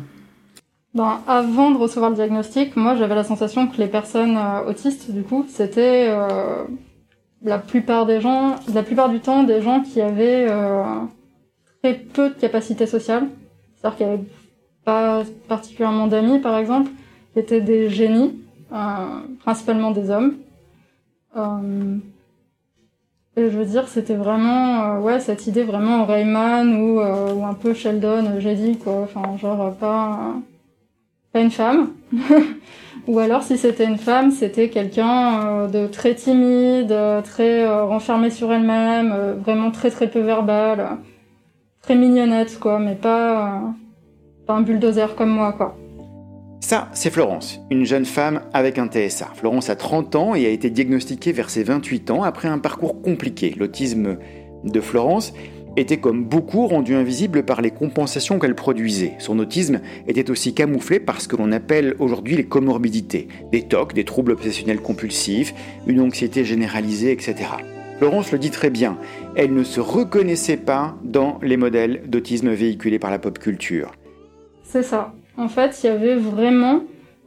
Ben, 0.94 1.19
avant 1.27 1.72
de 1.72 1.77
recevoir 1.77 2.10
le 2.10 2.16
diagnostic, 2.16 2.75
moi 2.77 2.95
j'avais 2.95 3.16
la 3.16 3.25
sensation 3.25 3.68
que 3.68 3.77
les 3.77 3.88
personnes 3.88 4.38
euh, 4.38 4.69
autistes, 4.69 5.12
du 5.12 5.24
coup, 5.24 5.45
c'était 5.50 6.07
euh, 6.10 6.63
la 7.44 7.60
plupart 7.60 8.06
des 8.06 8.22
gens, 8.22 8.56
la 8.74 8.81
plupart 8.81 9.10
du 9.10 9.19
temps, 9.19 9.44
des 9.44 9.62
gens 9.62 9.81
qui 9.81 10.00
avaient 10.00 10.48
euh, 10.50 10.83
très 11.83 11.95
peu 11.95 12.30
de 12.30 12.36
capacité 12.36 12.88
sociale. 12.88 13.27
C'est-à-dire 13.75 13.98
qu'il 13.98 14.07
n'y 14.07 14.13
avait 14.13 14.24
pas 14.86 15.24
particulièrement 15.48 16.08
d'amis, 16.08 16.40
par 16.40 16.58
exemple, 16.58 16.92
étaient 17.36 17.62
des 17.62 17.90
génies, 17.90 18.40
principalement 19.40 19.92
des 19.92 20.10
hommes. 20.10 20.36
Et 23.38 23.50
je 23.50 23.58
veux 23.58 23.66
dire, 23.66 23.90
c'était 23.90 24.16
vraiment, 24.16 24.96
euh, 24.96 25.00
ouais, 25.02 25.20
cette 25.20 25.46
idée 25.46 25.64
vraiment 25.64 26.06
Rayman 26.06 26.74
ou, 26.78 27.02
euh, 27.02 27.34
ou 27.34 27.46
un 27.46 27.54
peu 27.54 27.74
Sheldon, 27.74 28.26
euh, 28.28 28.39
j'ai 28.39 28.75
quoi. 28.77 29.01
Enfin, 29.04 29.38
genre, 29.38 29.74
pas, 29.75 30.36
pas 31.34 31.42
une 31.42 31.51
femme. 31.51 31.89
ou 33.08 33.20
alors, 33.20 33.44
si 33.44 33.58
c'était 33.58 33.84
une 33.84 33.98
femme, 33.98 34.32
c'était 34.32 34.70
quelqu'un 34.70 35.68
de 35.68 35.88
très 35.88 36.15
timide, 36.15 36.96
très 37.25 37.68
renfermé 37.82 38.30
sur 38.30 38.54
elle-même, 38.54 39.13
vraiment 39.44 39.72
très 39.72 39.92
très 39.92 40.08
peu 40.10 40.22
verbal, 40.22 40.98
très 41.82 41.96
mignonnette, 41.96 42.58
quoi, 42.58 42.80
mais 42.80 42.96
pas, 42.96 43.63
pas 44.46 44.54
un 44.54 44.62
bulldozer 44.62 45.16
comme 45.16 45.30
moi, 45.30 45.54
quoi. 45.54 45.75
Ça, 46.62 46.90
c'est 46.94 47.12
Florence, 47.12 47.60
une 47.70 47.86
jeune 47.86 48.06
femme 48.06 48.42
avec 48.54 48.80
un 48.80 48.88
TSA. 48.88 49.30
Florence 49.36 49.70
a 49.70 49.75
30 49.75 50.16
ans 50.16 50.36
et 50.36 50.46
a 50.46 50.50
été 50.50 50.70
diagnostiquée 50.70 51.32
vers 51.32 51.50
ses 51.50 51.64
28 51.64 52.10
ans 52.10 52.24
après 52.24 52.48
un 52.48 52.58
parcours 52.58 53.02
compliqué. 53.02 53.54
L'autisme 53.58 54.18
de 54.64 54.82
Florence 54.82 55.34
était 55.78 55.98
comme 55.98 56.24
beaucoup 56.24 56.68
rendu 56.68 56.96
invisible 56.96 57.44
par 57.44 57.62
les 57.62 57.70
compensations 57.70 58.40
qu'elle 58.40 58.56
produisait. 58.56 59.14
Son 59.20 59.38
autisme 59.40 59.82
était 60.08 60.32
aussi 60.32 60.54
camouflé 60.54 61.00
par 61.00 61.22
ce 61.22 61.28
que 61.28 61.36
l'on 61.36 61.52
appelle 61.52 61.96
aujourd'hui 62.00 62.36
les 62.36 62.46
comorbidités, 62.46 63.28
des 63.52 63.62
TOC, 63.64 63.94
des 63.94 64.06
troubles 64.06 64.32
obsessionnels 64.32 64.82
compulsifs, 64.82 65.54
une 65.86 66.00
anxiété 66.00 66.46
généralisée, 66.46 67.12
etc. 67.12 67.36
Florence 67.98 68.32
le 68.32 68.40
dit 68.40 68.52
très 68.52 68.70
bien, 68.70 68.98
elle 69.36 69.54
ne 69.54 69.64
se 69.64 69.80
reconnaissait 69.80 70.58
pas 70.58 70.96
dans 71.04 71.40
les 71.42 71.58
modèles 71.58 72.04
d'autisme 72.08 72.50
véhiculés 72.50 73.00
par 73.00 73.12
la 73.12 73.20
pop 73.20 73.38
culture. 73.38 73.92
C'est 74.75 74.84
ça 74.84 75.13
en 75.38 75.48
fait, 75.48 75.79
il 75.82 75.88
y 75.88 75.89
avait 75.89 76.15
vraiment 76.15 76.82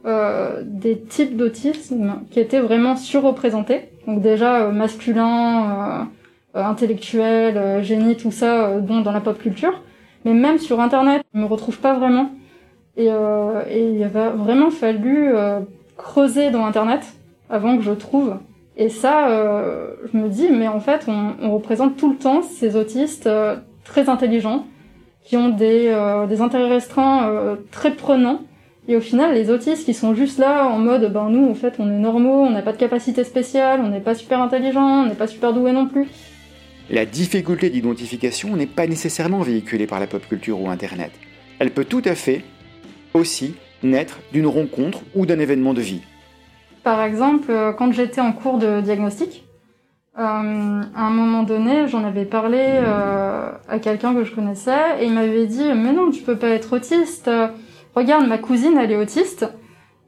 euh, 0.05 0.61
des 0.63 0.99
types 0.99 1.35
d'autisme 1.35 2.21
qui 2.29 2.39
étaient 2.39 2.59
vraiment 2.59 2.95
surreprésentés. 2.95 3.89
Donc 4.05 4.21
déjà 4.21 4.61
euh, 4.61 4.71
masculin, 4.71 6.07
euh, 6.55 6.63
intellectuel, 6.63 7.83
génie, 7.83 8.17
tout 8.17 8.31
ça, 8.31 8.77
bon, 8.77 9.01
dans 9.01 9.11
la 9.11 9.19
pop 9.19 9.39
culture. 9.39 9.81
Mais 10.25 10.33
même 10.33 10.59
sur 10.59 10.79
Internet, 10.79 11.23
je 11.33 11.39
me 11.39 11.45
retrouve 11.45 11.79
pas 11.79 11.95
vraiment. 11.95 12.29
Et, 12.97 13.05
il 13.05 14.03
a 14.03 14.29
vraiment 14.29 14.69
fallu 14.69 15.33
creuser 15.97 16.51
dans 16.51 16.65
Internet 16.65 17.01
avant 17.49 17.77
que 17.77 17.83
je 17.83 17.93
trouve. 17.93 18.35
Et 18.77 18.89
ça, 18.89 19.27
je 20.11 20.17
me 20.17 20.29
dis, 20.29 20.49
mais 20.51 20.67
en 20.67 20.79
fait, 20.79 21.05
on, 21.07 21.33
on 21.41 21.51
représente 21.51 21.97
tout 21.97 22.11
le 22.11 22.17
temps 22.17 22.43
ces 22.43 22.75
autistes 22.75 23.27
très 23.85 24.07
intelligents, 24.09 24.65
qui 25.23 25.37
ont 25.37 25.49
des, 25.49 25.87
euh, 25.87 26.27
des 26.27 26.41
intérêts 26.41 26.69
restreints 26.69 27.29
euh, 27.29 27.55
très 27.71 27.95
prenants 27.95 28.41
Et 28.87 28.95
au 28.95 29.01
final, 29.01 29.33
les 29.35 29.49
autistes 29.49 29.85
qui 29.85 29.93
sont 29.93 30.15
juste 30.15 30.39
là 30.39 30.67
en 30.67 30.79
mode, 30.79 31.11
ben 31.13 31.29
nous, 31.29 31.49
en 31.49 31.53
fait, 31.53 31.75
on 31.79 31.89
est 31.89 31.99
normaux, 31.99 32.41
on 32.41 32.49
n'a 32.49 32.61
pas 32.61 32.73
de 32.73 32.77
capacité 32.77 33.23
spéciale, 33.23 33.81
on 33.83 33.89
n'est 33.89 33.99
pas 33.99 34.15
super 34.15 34.41
intelligent, 34.41 35.03
on 35.03 35.05
n'est 35.05 35.15
pas 35.15 35.27
super 35.27 35.53
doué 35.53 35.71
non 35.71 35.87
plus. 35.87 36.07
La 36.89 37.05
difficulté 37.05 37.69
d'identification 37.69 38.55
n'est 38.55 38.65
pas 38.65 38.87
nécessairement 38.87 39.41
véhiculée 39.41 39.85
par 39.85 39.99
la 39.99 40.07
pop 40.07 40.27
culture 40.27 40.59
ou 40.59 40.69
Internet. 40.69 41.11
Elle 41.59 41.69
peut 41.69 41.85
tout 41.85 42.01
à 42.05 42.15
fait 42.15 42.41
aussi 43.13 43.53
naître 43.83 44.19
d'une 44.31 44.47
rencontre 44.47 45.01
ou 45.15 45.25
d'un 45.25 45.39
événement 45.39 45.75
de 45.75 45.81
vie. 45.81 46.01
Par 46.83 47.03
exemple, 47.03 47.51
euh, 47.51 47.73
quand 47.73 47.91
j'étais 47.91 48.21
en 48.21 48.31
cours 48.31 48.57
de 48.57 48.81
diagnostic, 48.81 49.43
euh, 50.17 50.21
à 50.21 51.05
un 51.05 51.09
moment 51.11 51.43
donné, 51.43 51.87
j'en 51.87 52.03
avais 52.03 52.25
parlé 52.25 52.57
euh, 52.59 53.51
à 53.69 53.79
quelqu'un 53.79 54.13
que 54.13 54.23
je 54.23 54.33
connaissais 54.33 54.99
et 54.99 55.05
il 55.05 55.13
m'avait 55.13 55.45
dit 55.45 55.63
mais 55.75 55.93
non, 55.93 56.11
tu 56.11 56.23
peux 56.23 56.35
pas 56.35 56.49
être 56.49 56.73
autiste. 56.73 57.29
Regarde, 57.95 58.27
ma 58.27 58.37
cousine, 58.37 58.77
elle 58.77 58.91
est 58.91 58.97
autiste. 58.97 59.47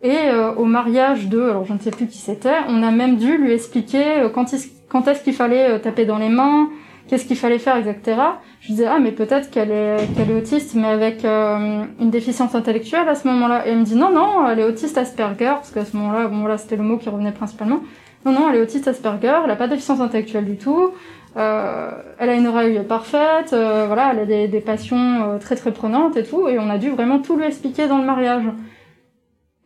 Et 0.03 0.17
au 0.57 0.65
mariage 0.65 1.27
de, 1.27 1.39
alors 1.39 1.63
je 1.63 1.73
ne 1.73 1.77
sais 1.77 1.91
plus 1.91 2.07
qui 2.07 2.17
c'était, 2.17 2.57
on 2.67 2.81
a 2.81 2.89
même 2.89 3.17
dû 3.17 3.37
lui 3.37 3.51
expliquer 3.51 4.27
quand, 4.33 4.51
quand 4.89 5.07
est-ce 5.07 5.23
qu'il 5.23 5.35
fallait 5.35 5.79
taper 5.79 6.05
dans 6.05 6.17
les 6.17 6.29
mains, 6.29 6.69
qu'est-ce 7.07 7.25
qu'il 7.25 7.37
fallait 7.37 7.59
faire, 7.59 7.77
etc. 7.77 8.17
Je 8.61 8.69
disais 8.69 8.87
ah 8.87 8.97
mais 8.99 9.11
peut-être 9.11 9.51
qu'elle 9.51 9.69
est 9.69 9.97
qu'elle 10.15 10.31
est 10.31 10.35
autiste 10.35 10.73
mais 10.73 10.87
avec 10.87 11.23
une 11.23 12.09
déficience 12.09 12.55
intellectuelle 12.55 13.07
à 13.07 13.13
ce 13.13 13.27
moment-là. 13.27 13.67
Et 13.67 13.71
elle 13.71 13.77
me 13.77 13.83
dit 13.83 13.95
non 13.95 14.11
non, 14.11 14.47
elle 14.49 14.57
est 14.57 14.63
autiste 14.63 14.97
Asperger 14.97 15.53
parce 15.53 15.69
qu'à 15.69 15.85
ce 15.85 15.95
moment-là 15.95 16.27
bon 16.27 16.47
là 16.47 16.57
c'était 16.57 16.77
le 16.77 16.83
mot 16.83 16.97
qui 16.97 17.09
revenait 17.09 17.31
principalement. 17.31 17.81
Non, 18.25 18.33
non, 18.33 18.49
elle 18.49 18.57
est 18.57 18.61
autiste 18.61 18.87
Asperger, 18.87 19.39
elle 19.41 19.47
n'a 19.47 19.55
pas 19.55 19.67
de 19.67 19.71
déficience 19.71 19.99
intellectuelle 19.99 20.45
du 20.45 20.57
tout. 20.57 20.91
Euh, 21.37 21.91
elle 22.19 22.29
a 22.29 22.35
une 22.35 22.47
oreille 22.47 22.83
parfaite, 22.87 23.53
euh, 23.53 23.85
voilà, 23.87 24.11
elle 24.11 24.19
a 24.19 24.25
des, 24.25 24.47
des 24.47 24.59
passions 24.59 24.97
euh, 24.97 25.37
très 25.39 25.55
très 25.55 25.71
prenantes 25.71 26.17
et 26.17 26.23
tout, 26.23 26.47
et 26.47 26.59
on 26.59 26.69
a 26.69 26.77
dû 26.77 26.89
vraiment 26.89 27.19
tout 27.19 27.37
lui 27.37 27.45
expliquer 27.45 27.87
dans 27.87 27.97
le 27.97 28.05
mariage. 28.05 28.43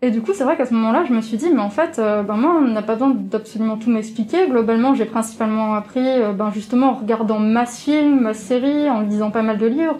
Et 0.01 0.11
du 0.11 0.21
coup, 0.21 0.31
c'est 0.33 0.43
vrai 0.43 0.55
qu'à 0.55 0.65
ce 0.65 0.73
moment-là, 0.75 1.03
je 1.07 1.13
me 1.13 1.21
suis 1.21 1.37
dit, 1.37 1.49
mais 1.51 1.61
en 1.61 1.71
fait, 1.71 1.97
euh, 1.97 2.21
ben 2.21 2.35
moi, 2.35 2.55
on 2.59 2.67
n'a 2.67 2.83
pas 2.83 2.93
besoin 2.93 3.09
d'absolument 3.09 3.77
tout 3.77 3.89
m'expliquer. 3.89 4.47
Globalement, 4.47 4.93
j'ai 4.93 5.05
principalement 5.05 5.73
appris, 5.73 6.07
euh, 6.07 6.31
ben 6.33 6.51
justement, 6.51 6.91
en 6.91 6.93
regardant 6.93 7.39
masse 7.39 7.79
films, 7.79 8.21
masse 8.21 8.39
séries, 8.39 8.89
en 8.89 9.01
lisant 9.01 9.31
pas 9.31 9.41
mal 9.41 9.57
de 9.57 9.65
livres, 9.65 9.97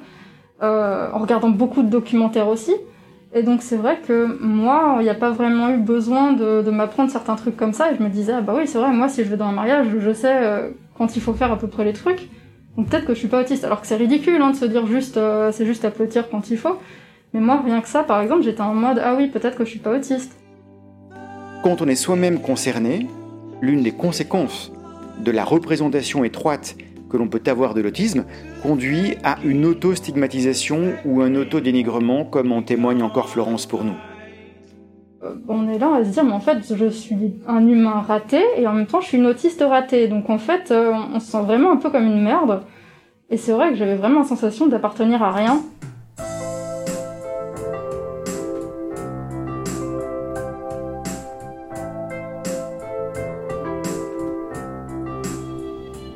en 0.62 1.20
regardant 1.20 1.50
beaucoup 1.50 1.84
de 1.84 1.90
documentaires 1.90 2.48
aussi. 2.48 2.74
Et 3.38 3.44
donc 3.44 3.62
c'est 3.62 3.75
vrai 3.75 4.00
que 4.00 4.42
moi, 4.42 4.96
il 5.00 5.04
n'y 5.04 5.10
a 5.10 5.15
pas 5.15 5.30
vraiment 5.30 5.70
eu 5.70 5.77
besoin 5.77 6.32
de, 6.32 6.70
m'apprendre 6.72 7.12
certains 7.12 7.36
trucs 7.36 7.58
comme 7.58 7.74
ça. 7.74 7.92
Et 7.92 7.98
je 7.98 8.01
me 8.01 8.08
disais, 8.08 8.32
ah 8.32 8.42
bah 8.42 8.54
oui, 8.56 8.65
c'est 8.65 8.77
vrai, 8.77 8.92
moi 8.94 9.10
si 9.10 9.25
je 9.25 9.30
vais 9.30 9.36
dans 9.36 9.46
un 9.46 9.51
mariage, 9.51 9.88
je 10.00 10.13
sais 10.13 10.34
euh, 10.34 10.70
quand 10.98 11.18
il 11.18 11.22
faut 11.22 11.34
faire 11.34 11.51
à 11.51 11.58
peu 11.58 11.68
près 11.68 11.84
les 11.84 11.92
trucs. 11.92 12.30
Donc 12.77 12.88
peut-être 12.88 13.06
que 13.06 13.13
je 13.13 13.20
suis 13.20 13.27
pas 13.27 13.42
autiste. 13.42 13.65
Alors 13.65 13.82
que 13.82 13.88
c'est 13.88 13.98
ridicule 13.98 14.42
hein, 14.42 14.51
de 14.51 14.56
se 14.56 14.63
dire 14.63 14.88
juste, 14.88 15.18
euh, 15.18 15.51
c'est 15.51 15.65
juste 15.65 15.84
applaudir 15.84 16.30
quand 16.30 16.50
il 16.50 16.58
faut. 16.58 16.80
Mais 17.34 17.42
moi, 17.42 17.62
rien 17.63 17.82
que 17.82 17.89
ça, 17.89 18.04
par 18.04 18.22
exemple, 18.22 18.44
j'étais 18.44 18.62
en 18.62 18.74
mode, 18.74 19.01
ah 19.04 19.15
oui, 19.18 19.27
peut-être 19.27 19.58
que 19.58 19.65
je 19.65 19.70
suis 19.70 19.80
pas 19.80 19.94
autiste. 19.94 20.38
Quand 21.62 21.82
on 21.82 21.88
est 21.89 21.96
soi-même 21.96 22.39
concerné, 22.39 23.08
l'une 23.62 23.84
des 23.84 23.92
conséquences 23.92 24.72
de 25.20 25.32
la 25.32 25.44
représentation 25.44 26.24
étroite 26.24 26.77
que 27.10 27.18
l'on 27.18 27.28
peut 27.28 27.42
avoir 27.46 27.74
de 27.74 27.82
l'autisme 27.82 28.26
conduit 28.62 29.16
à 29.24 29.38
une 29.44 29.66
auto-stigmatisation 29.66 30.94
ou 31.06 31.22
un 31.22 31.36
auto-dénigrement, 31.36 32.26
comme 32.26 32.52
en 32.52 32.62
témoigne 32.62 33.04
encore 33.04 33.30
Florence 33.30 33.66
pour 33.66 33.84
nous. 33.84 33.96
Euh, 35.24 35.36
on 35.48 35.68
est 35.70 35.80
là 35.80 35.96
à 35.96 36.04
se 36.04 36.10
dire, 36.10 36.24
mais 36.24 36.34
en 36.34 36.40
fait, 36.40 36.74
je 36.76 36.88
suis 36.88 37.36
un 37.48 37.66
humain 37.68 38.02
raté 38.02 38.42
et 38.58 38.68
en 38.68 38.74
même 38.74 38.88
temps, 38.88 39.02
je 39.02 39.08
suis 39.08 39.18
une 39.18 39.26
autiste 39.26 39.64
ratée. 39.68 40.08
Donc 40.08 40.30
en 40.30 40.38
fait, 40.38 40.72
euh, 40.72 40.94
on 41.14 41.20
se 41.20 41.32
sent 41.32 41.42
vraiment 41.42 41.72
un 41.72 41.78
peu 41.78 41.90
comme 41.90 42.06
une 42.06 42.22
merde. 42.22 42.64
Et 43.30 43.38
c'est 43.38 43.52
vrai 43.52 43.70
que 43.70 43.76
j'avais 43.76 43.96
vraiment 43.96 44.20
la 44.20 44.26
sensation 44.26 44.68
d'appartenir 44.68 45.24
à 45.24 45.32
rien. 45.32 45.62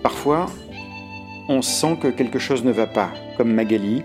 Parfois, 0.03 0.48
on 1.49 1.63
sent 1.63 1.97
que 1.99 2.07
quelque 2.07 2.39
chose 2.39 2.63
ne 2.63 2.71
va 2.71 2.87
pas, 2.87 3.11
comme 3.35 3.51
Magali, 3.51 4.03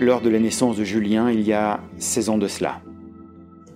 lors 0.00 0.20
de 0.20 0.28
la 0.28 0.40
naissance 0.40 0.76
de 0.76 0.84
Julien 0.84 1.30
il 1.30 1.42
y 1.42 1.52
a 1.52 1.80
16 1.98 2.28
ans 2.28 2.38
de 2.38 2.48
cela. 2.48 2.80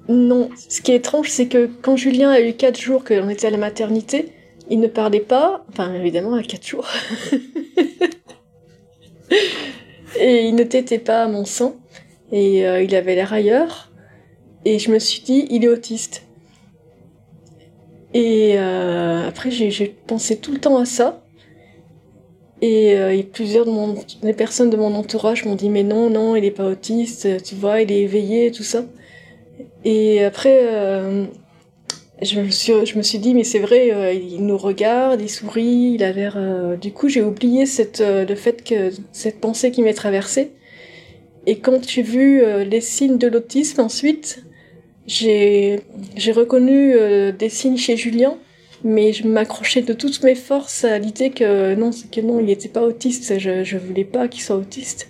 Non, 0.08 0.50
ce 0.68 0.82
qui 0.82 0.92
est 0.92 0.96
étrange, 0.96 1.30
c'est 1.30 1.46
que 1.46 1.70
quand 1.80 1.96
Julien 1.96 2.30
a 2.30 2.40
eu 2.40 2.52
4 2.52 2.78
jours 2.78 3.04
que 3.04 3.14
l'on 3.14 3.30
était 3.30 3.46
à 3.46 3.50
la 3.50 3.56
maternité, 3.56 4.32
il 4.68 4.80
ne 4.80 4.88
parlait 4.88 5.20
pas, 5.20 5.64
enfin 5.70 5.94
évidemment 5.94 6.34
à 6.34 6.42
4 6.42 6.66
jours. 6.66 6.86
et 10.20 10.46
il 10.46 10.54
ne 10.56 10.64
t'était 10.64 10.98
pas 10.98 11.22
à 11.22 11.28
mon 11.28 11.44
sang, 11.44 11.76
et 12.32 12.66
euh, 12.66 12.82
il 12.82 12.94
avait 12.94 13.14
l'air 13.14 13.32
ailleurs, 13.32 13.92
et 14.64 14.78
je 14.78 14.90
me 14.90 14.98
suis 14.98 15.22
dit, 15.22 15.46
il 15.50 15.64
est 15.64 15.68
autiste. 15.68 16.22
Et 18.12 18.54
euh, 18.56 19.28
après, 19.28 19.50
j'ai 19.50 19.94
pensé 20.06 20.36
tout 20.36 20.52
le 20.52 20.58
temps 20.58 20.78
à 20.78 20.84
ça. 20.84 21.23
Euh, 22.62 23.10
et, 23.10 23.22
plusieurs 23.24 23.66
de 23.66 23.70
mon, 23.70 23.96
des 24.22 24.32
personnes 24.32 24.70
de 24.70 24.76
mon 24.76 24.94
entourage 24.94 25.44
m'ont 25.44 25.54
dit 25.54 25.68
mais 25.68 25.82
non, 25.82 26.08
non, 26.10 26.36
il 26.36 26.44
est 26.44 26.50
pas 26.50 26.66
autiste, 26.66 27.42
tu 27.42 27.54
vois, 27.54 27.82
il 27.82 27.92
est 27.92 28.02
éveillé, 28.02 28.50
tout 28.50 28.62
ça. 28.62 28.84
Et 29.84 30.24
après, 30.24 30.60
euh, 30.62 31.26
je, 32.22 32.40
me 32.40 32.50
suis, 32.50 32.72
je 32.86 32.96
me 32.96 33.02
suis 33.02 33.18
dit 33.18 33.34
mais 33.34 33.44
c'est 33.44 33.58
vrai, 33.58 33.92
euh, 33.92 34.12
il 34.12 34.46
nous 34.46 34.56
regarde, 34.56 35.20
il 35.20 35.28
sourit, 35.28 35.94
il 35.94 36.04
a 36.04 36.12
l'air. 36.12 36.38
du 36.80 36.92
coup, 36.92 37.08
j'ai 37.08 37.22
oublié 37.22 37.66
cette, 37.66 38.00
le 38.00 38.34
fait 38.34 38.64
que 38.64 38.90
cette 39.12 39.40
pensée 39.40 39.70
qui 39.70 39.82
m'est 39.82 39.94
traversée. 39.94 40.52
Et 41.46 41.58
quand 41.58 41.86
j'ai 41.86 42.02
vu 42.02 42.42
les 42.64 42.80
signes 42.80 43.18
de 43.18 43.28
l'autisme 43.28 43.80
ensuite, 43.82 44.44
j'ai 45.06 45.82
reconnu 46.34 46.94
des 47.32 47.48
signes 47.50 47.76
chez 47.76 47.96
Julien 47.98 48.38
mais 48.84 49.14
je 49.14 49.26
m'accrochais 49.26 49.80
de 49.80 49.94
toutes 49.94 50.22
mes 50.22 50.34
forces 50.34 50.84
à 50.84 50.98
l'idée 50.98 51.30
que 51.30 51.74
non, 51.74 51.90
que 51.90 52.20
non, 52.20 52.38
il 52.38 52.46
n'était 52.46 52.68
pas 52.68 52.82
autiste. 52.82 53.38
Je, 53.38 53.64
je 53.64 53.78
voulais 53.78 54.04
pas 54.04 54.28
qu'il 54.28 54.42
soit 54.42 54.56
autiste. 54.56 55.08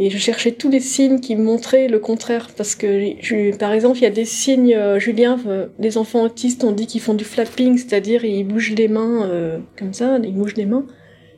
Et 0.00 0.10
je 0.10 0.18
cherchais 0.18 0.52
tous 0.52 0.70
les 0.70 0.78
signes 0.78 1.18
qui 1.18 1.34
montraient 1.34 1.88
le 1.88 1.98
contraire. 1.98 2.50
Parce 2.56 2.76
que, 2.76 3.56
par 3.56 3.72
exemple, 3.72 3.98
il 3.98 4.02
y 4.02 4.06
a 4.06 4.10
des 4.10 4.24
signes, 4.24 4.74
euh, 4.74 5.00
Julien, 5.00 5.40
euh, 5.48 5.66
les 5.80 5.98
enfants 5.98 6.22
autistes, 6.22 6.62
on 6.62 6.70
dit 6.70 6.86
qu'ils 6.86 7.00
font 7.00 7.14
du 7.14 7.24
flapping, 7.24 7.76
c'est-à-dire 7.76 8.24
ils 8.24 8.44
bougent 8.44 8.76
les 8.76 8.86
mains 8.86 9.28
euh, 9.28 9.58
comme 9.76 9.92
ça, 9.92 10.18
ils 10.22 10.32
bougent 10.32 10.54
les 10.54 10.66
mains. 10.66 10.86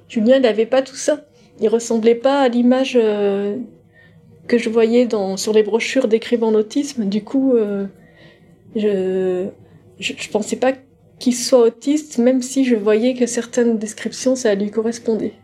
Julien, 0.08 0.40
n'avait 0.40 0.66
pas 0.66 0.82
tout 0.82 0.94
ça. 0.94 1.24
Il 1.62 1.68
ressemblait 1.68 2.14
pas 2.14 2.40
à 2.42 2.48
l'image 2.48 2.98
que 4.46 4.58
je 4.58 4.68
voyais 4.68 5.06
dans, 5.06 5.36
sur 5.36 5.52
les 5.52 5.62
brochures 5.62 6.08
décrivant 6.08 6.50
l'autisme. 6.50 7.06
Du 7.06 7.22
coup, 7.22 7.54
je, 8.74 9.46
je, 9.98 10.12
je 10.16 10.28
pensais 10.30 10.56
pas 10.56 10.72
qu'il 11.20 11.36
soit 11.36 11.60
autiste, 11.60 12.18
même 12.18 12.42
si 12.42 12.64
je 12.64 12.74
voyais 12.74 13.14
que 13.14 13.26
certaines 13.26 13.78
descriptions, 13.78 14.34
ça 14.34 14.54
lui 14.56 14.70
correspondait. 14.70 15.34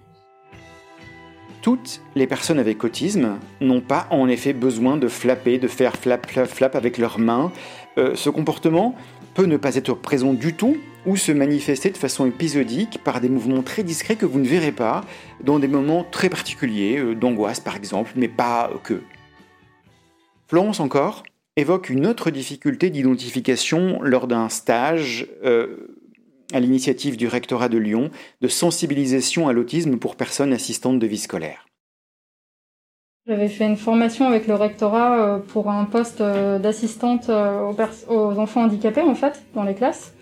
Toutes 1.62 2.00
les 2.14 2.26
personnes 2.26 2.59
avec 2.59 2.83
autisme 2.83 3.38
n'ont 3.61 3.80
pas 3.80 4.06
en 4.11 4.28
effet 4.28 4.52
besoin 4.52 4.97
de 4.97 5.09
flapper, 5.09 5.59
de 5.59 5.68
faire 5.68 5.97
flap, 5.97 6.28
flap, 6.28 6.49
flap 6.49 6.75
avec 6.76 6.97
leurs 6.97 7.18
mains. 7.18 7.52
Euh, 7.99 8.14
ce 8.14 8.30
comportement 8.30 8.95
peut 9.35 9.47
ne 9.47 9.56
pas 9.56 9.75
être 9.76 9.95
présent 9.95 10.33
du 10.33 10.54
tout 10.54 10.76
ou 11.04 11.16
se 11.16 11.33
manifester 11.33 11.90
de 11.90 11.97
façon 11.97 12.26
épisodique 12.26 13.00
par 13.04 13.21
des 13.21 13.28
mouvements 13.28 13.62
très 13.62 13.83
discrets 13.83 14.16
que 14.16 14.26
vous 14.26 14.38
ne 14.38 14.47
verrez 14.47 14.73
pas 14.73 15.04
dans 15.42 15.59
des 15.59 15.68
moments 15.68 16.04
très 16.11 16.28
particuliers, 16.28 16.99
euh, 16.99 17.14
d'angoisse 17.14 17.61
par 17.61 17.76
exemple, 17.76 18.12
mais 18.16 18.28
pas 18.28 18.71
que. 18.83 19.02
Florence 20.49 20.80
encore? 20.80 21.25
Évoque 21.57 21.89
une 21.89 22.07
autre 22.07 22.31
difficulté 22.31 22.91
d'identification 22.91 23.99
lors 24.03 24.27
d'un 24.27 24.51
stage 24.51 25.27
euh, 25.43 25.97
à 26.53 26.61
l'initiative 26.61 27.17
du 27.17 27.29
rectorat 27.29 27.71
de 27.71 27.79
Lyon 27.79 28.11
de 28.43 28.49
sensibilisation 28.49 29.49
à 29.49 29.55
l'autisme 29.55 29.97
pour 29.97 30.17
personnes 30.17 30.53
assistantes 30.53 30.99
de 30.99 31.07
vie 31.07 31.19
scolaire. 31.19 31.67
J'avais 33.27 33.49
fait 33.49 33.65
une 33.65 33.77
formation 33.77 34.29
avec 34.29 34.47
le 34.47 34.55
rectorat 34.55 35.19
euh, 35.19 35.39
pour 35.39 35.71
un 35.71 35.85
poste 35.87 36.21
euh, 36.21 36.59
d'assistante 36.59 37.31
aux, 37.31 38.39
enfants 38.39 38.65
handicapés 38.65 39.01
en 39.01 39.15
fait 39.15 39.43
dans 39.55 39.65
les 39.65 39.75
classes. 39.75 40.13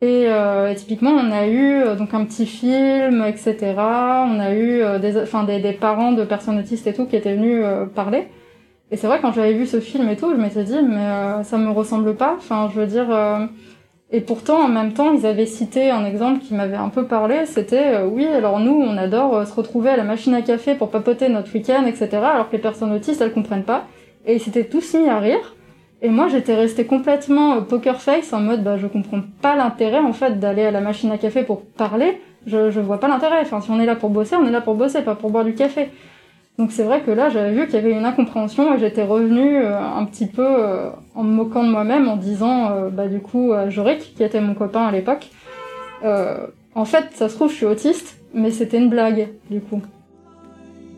Et, 0.00 0.28
typiquement, 0.76 1.10
on 1.10 1.32
a 1.32 1.48
eu 1.48 1.82
donc 1.96 2.14
un 2.14 2.24
petit 2.24 2.46
film, 2.46 3.24
etc. 3.26 3.56
On 3.78 4.38
a 4.38 4.54
eu 4.54 4.80
des, 5.00 5.20
enfin, 5.20 5.42
des, 5.42 5.58
des, 5.58 5.72
parents 5.72 6.12
de 6.12 6.24
personnes 6.24 6.56
autistes 6.56 6.86
et 6.86 6.94
tout 6.94 7.06
qui 7.06 7.16
étaient 7.16 7.34
venus 7.34 7.64
parler. 7.96 8.28
Et 8.90 8.96
c'est 8.96 9.06
vrai, 9.06 9.18
quand 9.20 9.32
j'avais 9.32 9.52
vu 9.52 9.66
ce 9.66 9.80
film 9.80 10.08
et 10.08 10.16
tout, 10.16 10.30
je 10.30 10.40
m'étais 10.40 10.64
dit, 10.64 10.78
mais 10.82 10.96
euh, 10.96 11.42
ça 11.42 11.58
me 11.58 11.70
ressemble 11.70 12.14
pas. 12.14 12.34
Enfin, 12.38 12.70
je 12.72 12.80
veux 12.80 12.86
dire. 12.86 13.06
Euh, 13.10 13.46
et 14.10 14.22
pourtant, 14.22 14.62
en 14.64 14.68
même 14.68 14.94
temps, 14.94 15.12
ils 15.12 15.26
avaient 15.26 15.44
cité 15.44 15.90
un 15.90 16.06
exemple 16.06 16.40
qui 16.40 16.54
m'avait 16.54 16.76
un 16.76 16.88
peu 16.88 17.04
parlé. 17.04 17.44
C'était, 17.44 17.96
euh, 17.96 18.06
oui, 18.06 18.26
alors 18.26 18.58
nous, 18.60 18.72
on 18.72 18.96
adore 18.96 19.46
se 19.46 19.52
retrouver 19.52 19.90
à 19.90 19.96
la 19.98 20.04
machine 20.04 20.32
à 20.34 20.40
café 20.40 20.74
pour 20.74 20.90
papoter 20.90 21.28
notre 21.28 21.52
week-end, 21.52 21.84
etc. 21.84 22.08
Alors 22.14 22.48
que 22.48 22.56
les 22.56 22.62
personnes 22.62 22.92
autistes, 22.92 23.20
elles 23.20 23.34
comprennent 23.34 23.64
pas. 23.64 23.84
Et 24.24 24.36
ils 24.36 24.40
s'étaient 24.40 24.64
tous 24.64 24.94
mis 24.94 25.08
à 25.08 25.18
rire. 25.18 25.54
Et 26.00 26.08
moi, 26.08 26.28
j'étais 26.28 26.54
restée 26.54 26.86
complètement 26.86 27.60
poker 27.62 28.00
face 28.00 28.32
en 28.32 28.40
mode, 28.40 28.62
bah, 28.62 28.76
je 28.78 28.86
comprends 28.86 29.20
pas 29.42 29.56
l'intérêt 29.56 29.98
en 29.98 30.12
fait 30.12 30.38
d'aller 30.38 30.64
à 30.64 30.70
la 30.70 30.80
machine 30.80 31.10
à 31.10 31.18
café 31.18 31.42
pour 31.42 31.62
parler. 31.62 32.20
Je, 32.46 32.70
je 32.70 32.80
vois 32.80 33.00
pas 33.00 33.08
l'intérêt. 33.08 33.40
Enfin, 33.42 33.60
si 33.60 33.70
on 33.70 33.80
est 33.80 33.86
là 33.86 33.96
pour 33.96 34.08
bosser, 34.08 34.36
on 34.36 34.46
est 34.46 34.52
là 34.52 34.60
pour 34.60 34.76
bosser, 34.76 35.02
pas 35.02 35.16
pour 35.16 35.30
boire 35.30 35.44
du 35.44 35.54
café. 35.54 35.90
Donc 36.58 36.72
c'est 36.72 36.82
vrai 36.82 37.02
que 37.02 37.10
là, 37.10 37.28
j'avais 37.28 37.52
vu 37.52 37.66
qu'il 37.66 37.76
y 37.76 37.78
avait 37.78 37.92
une 37.92 38.04
incompréhension 38.04 38.74
et 38.74 38.78
j'étais 38.78 39.04
revenue 39.04 39.64
un 39.64 40.04
petit 40.06 40.26
peu 40.26 40.44
en 41.14 41.22
me 41.22 41.32
moquant 41.32 41.62
de 41.62 41.70
moi-même 41.70 42.08
en 42.08 42.16
disant, 42.16 42.90
bah 42.90 43.06
du 43.06 43.20
coup, 43.20 43.52
à 43.52 43.70
Jorik, 43.70 44.14
qui 44.16 44.24
était 44.24 44.40
mon 44.40 44.54
copain 44.54 44.84
à 44.86 44.90
l'époque, 44.90 45.28
en 46.02 46.84
fait, 46.84 47.06
ça 47.14 47.28
se 47.28 47.34
trouve, 47.34 47.50
je 47.50 47.56
suis 47.56 47.66
autiste, 47.66 48.20
mais 48.34 48.50
c'était 48.50 48.78
une 48.78 48.88
blague, 48.88 49.28
du 49.50 49.60
coup. 49.60 49.82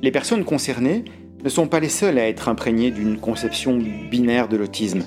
Les 0.03 0.11
personnes 0.11 0.45
concernées 0.45 1.05
ne 1.43 1.49
sont 1.49 1.69
pas 1.69 1.81
les 1.81 1.89
seules 1.89 2.19
à 2.19 2.29
être 2.29 2.49
imprégnées 2.49 2.91
d'une 2.91 3.19
conception 3.19 3.79
binaire 4.11 4.49
de 4.49 4.57
l'autisme. 4.57 5.03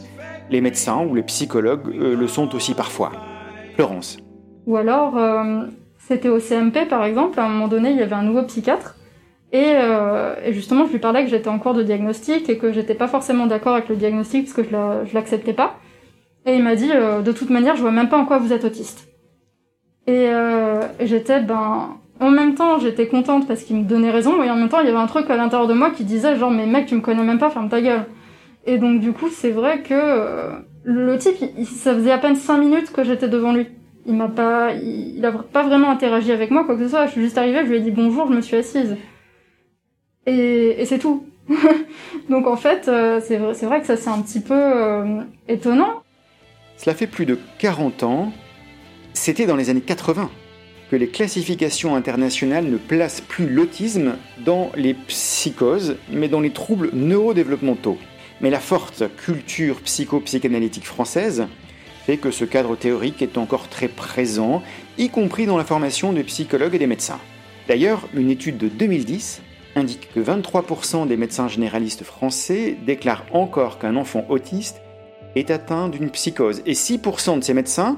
Les 0.50 0.62
médecins 0.62 1.06
ou 1.06 1.16
les 1.16 1.24
psychologues 1.24 1.88
euh, 1.96 2.16
le 2.16 2.28
sont 2.28 2.56
aussi 2.56 2.74
parfois. 2.74 3.12
Florence. 3.76 4.18
Ou 4.66 4.78
alors, 4.78 5.18
euh, 5.18 5.66
c'était 6.00 6.30
au 6.30 6.40
CMP 6.40 6.88
par 6.90 7.06
exemple, 7.06 7.40
à 7.40 7.46
un 7.46 7.50
moment 7.50 7.68
donné, 7.68 7.92
il 7.92 7.98
y 7.98 8.02
avait 8.02 8.14
un 8.14 8.24
nouveau 8.24 8.44
psychiatre. 8.44 8.96
Euh, 9.54 10.36
et, 10.44 10.54
justement, 10.54 10.86
je 10.86 10.92
lui 10.92 11.00
parlais 11.00 11.24
que 11.24 11.30
j'étais 11.30 11.50
en 11.50 11.60
cours 11.60 11.74
de 11.74 11.84
diagnostic 11.84 12.50
et 12.50 12.58
que 12.58 12.72
j'étais 12.72 12.96
pas 12.96 13.08
forcément 13.08 13.46
d'accord 13.46 13.74
avec 13.74 13.90
le 13.90 13.96
diagnostic 13.96 14.46
parce 14.46 14.56
que 14.56 14.64
je 14.64 15.14
l'acceptais 15.14 15.54
pas. 15.54 15.80
Et 16.46 16.56
il 16.56 16.64
m'a 16.64 16.76
dit, 16.76 16.90
de 16.90 17.32
toute 17.32 17.50
manière, 17.50 17.76
je 17.76 17.82
vois 17.82 17.92
même 17.92 18.10
pas 18.10 18.18
en 18.18 18.26
quoi 18.26 18.38
vous 18.40 18.52
êtes 18.52 18.66
autiste. 18.66 19.08
Et, 20.08 20.26
et 20.26 21.08
j'étais, 21.08 21.40
ben, 21.40 21.98
en 22.20 22.32
même 22.32 22.56
temps, 22.56 22.80
j'étais 22.80 23.08
contente 23.08 23.48
parce 23.48 23.64
qu'il 23.64 23.76
me 23.78 23.84
donnait 23.84 24.12
raison, 24.12 24.42
et 24.44 24.50
en 24.50 24.56
même 24.56 24.70
temps, 24.70 24.80
il 24.80 24.86
y 24.88 24.90
avait 24.90 24.98
un 24.98 25.08
truc 25.08 25.30
à 25.30 25.36
l'intérieur 25.36 25.68
de 25.68 25.74
moi 25.74 25.92
qui 25.92 26.04
disait 26.04 26.36
genre, 26.36 26.52
mais 26.52 26.66
mec, 26.66 26.86
tu 26.86 26.96
me 26.96 27.02
connais 27.02 27.24
même 27.24 27.40
pas, 27.40 27.50
ferme 27.50 27.70
ta 27.70 27.82
gueule. 27.82 28.06
Et 28.66 28.78
donc, 28.78 29.02
du 29.02 29.12
coup, 29.12 29.30
c'est 29.30 29.52
vrai 29.52 29.82
que 29.82 29.94
euh, 29.94 30.52
le 30.84 31.18
type, 31.18 31.36
ça 31.66 31.94
faisait 31.94 32.12
à 32.12 32.18
peine 32.18 32.36
5 32.36 32.58
minutes 32.58 32.92
que 32.92 33.04
j'étais 33.04 33.28
devant 33.28 33.54
lui. 33.54 33.68
Il 34.06 34.16
m'a 34.16 34.28
pas, 34.28 34.74
il, 34.74 35.26
a 35.26 35.32
pas 35.32 35.64
vraiment 35.64 35.90
interagi 35.90 36.32
avec 36.32 36.52
moi, 36.52 36.64
quoi 36.66 36.76
que 36.76 36.84
ce 36.84 36.90
soit. 36.90 37.06
Je 37.08 37.12
suis 37.12 37.22
juste 37.22 37.38
arrivée, 37.38 37.62
je 37.66 37.70
lui 37.70 37.78
ai 37.78 37.82
dit 37.82 37.92
bonjour, 37.92 38.28
je 38.28 38.34
me 38.34 38.42
suis 38.42 38.58
assise. 38.58 38.96
Et, 40.26 40.84
c'est 40.86 41.00
tout. 41.00 41.26
donc, 42.30 42.48
en 42.48 42.56
fait, 42.56 42.88
euh, 42.88 43.20
c'est 43.26 43.38
vrai, 43.38 43.54
vrai 43.54 43.82
que 43.82 43.88
ça, 43.88 43.98
c'est 43.98 44.10
un 44.10 44.22
petit 44.22 44.40
peu 44.40 44.54
euh, 44.54 45.22
étonnant. 45.48 46.04
Cela 46.78 46.96
fait 46.96 47.08
plus 47.08 47.26
de 47.26 47.38
40 47.60 48.04
ans. 48.04 48.32
C'était 49.14 49.46
dans 49.46 49.56
les 49.56 49.70
années 49.70 49.82
80 49.82 50.30
que 50.90 50.96
les 50.96 51.08
classifications 51.08 51.96
internationales 51.96 52.66
ne 52.66 52.78
placent 52.78 53.22
plus 53.22 53.50
l'autisme 53.50 54.14
dans 54.46 54.72
les 54.76 54.94
psychoses, 54.94 55.98
mais 56.12 56.28
dans 56.28 56.40
les 56.40 56.52
troubles 56.52 56.90
neurodéveloppementaux. 56.94 57.98
Mais 58.42 58.50
la 58.50 58.60
forte 58.60 59.04
culture 59.18 59.82
psycho-psychanalytique 59.82 60.86
française 60.86 61.48
fait 62.06 62.18
que 62.18 62.32
ce 62.32 62.46
cadre 62.46 62.76
théorique 62.76 63.22
est 63.22 63.38
encore 63.38 63.70
très 63.70 63.88
présent, 63.88 64.62
y 64.98 65.10
compris 65.10 65.46
dans 65.46 65.58
la 65.58 65.64
formation 65.64 66.12
des 66.12 66.24
psychologues 66.24 66.76
et 66.76 66.80
des 66.80 66.88
médecins. 66.88 67.20
D'ailleurs, 67.68 68.08
une 68.14 68.30
étude 68.30 68.58
de 68.58 68.68
2010 68.68 69.42
indique 69.76 70.10
que 70.14 70.20
23% 70.20 71.08
des 71.08 71.18
médecins 71.18 71.48
généralistes 71.48 72.04
français 72.04 72.78
déclarent 72.86 73.26
encore 73.32 73.80
qu'un 73.80 73.96
enfant 73.96 74.26
autiste 74.30 74.82
est 75.36 75.52
atteint 75.52 75.90
d'une 75.90 76.10
psychose, 76.10 76.62
et 76.66 76.74
6% 76.74 77.40
de 77.40 77.44
ces 77.44 77.54
médecins 77.54 77.98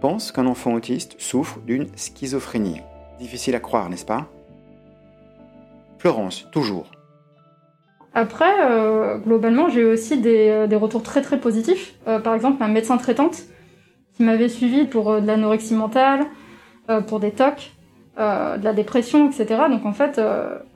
pense 0.00 0.32
qu'un 0.32 0.46
enfant 0.46 0.74
autiste 0.74 1.20
souffre 1.20 1.60
d'une 1.60 1.88
schizophrénie. 1.96 2.80
Difficile 3.18 3.54
à 3.54 3.60
croire, 3.60 3.88
n'est-ce 3.88 4.04
pas? 4.04 4.26
Florence, 5.98 6.46
toujours. 6.52 6.90
Après, 8.12 8.52
euh, 8.60 9.18
globalement, 9.18 9.68
j'ai 9.68 9.80
eu 9.80 9.86
aussi 9.86 10.18
des, 10.18 10.48
euh, 10.48 10.78
retours 10.78 11.02
très 11.02 11.20
très 11.20 11.40
positifs. 11.40 11.94
Euh, 12.06 12.20
par 12.20 12.34
exemple, 12.34 12.62
un 12.62 12.68
médecin 12.68 12.96
traitante 12.96 13.42
qui 14.14 14.22
m'avait 14.22 14.48
suivi 14.48 14.84
pour 14.84 15.20
de 15.20 15.26
l'anorexie 15.26 15.74
mentale, 15.74 16.26
pour 17.08 17.18
des 17.18 17.32
TOC, 18.16 18.58
de 18.60 18.64
la 18.64 18.72
dépression, 18.72 19.28
etc. 19.28 19.62
Donc 19.70 19.84
en 19.86 19.92
fait, 19.92 20.20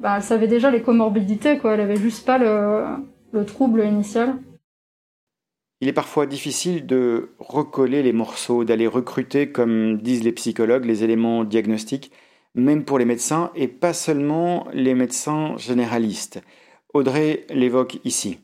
bah, 0.00 0.14
elle 0.16 0.22
savait 0.22 0.48
déjà 0.48 0.70
les 0.70 0.82
comorbidités, 0.82 1.58
quoi. 1.58 1.74
Elle 1.74 1.80
avait 1.80 1.96
juste 1.96 2.26
pas 2.26 2.38
le, 2.38 2.84
le 3.32 3.44
trouble 3.44 3.84
initial. 3.84 4.34
Il 5.80 5.88
est 5.88 5.92
parfois 5.92 6.26
difficile 6.26 6.86
de 6.86 7.30
recoller 7.38 8.02
les 8.02 8.12
morceaux, 8.12 8.64
d'aller 8.64 8.88
recruter, 8.88 9.52
comme 9.52 9.98
disent 9.98 10.24
les 10.24 10.32
psychologues, 10.32 10.84
les 10.84 11.04
éléments 11.04 11.44
diagnostiques, 11.44 12.10
même 12.56 12.84
pour 12.84 12.98
les 12.98 13.04
médecins, 13.04 13.52
et 13.54 13.68
pas 13.68 13.92
seulement 13.92 14.66
les 14.72 14.94
médecins 14.94 15.56
généralistes. 15.56 16.40
Audrey 16.94 17.46
l'évoque 17.50 18.00
ici. 18.04 18.40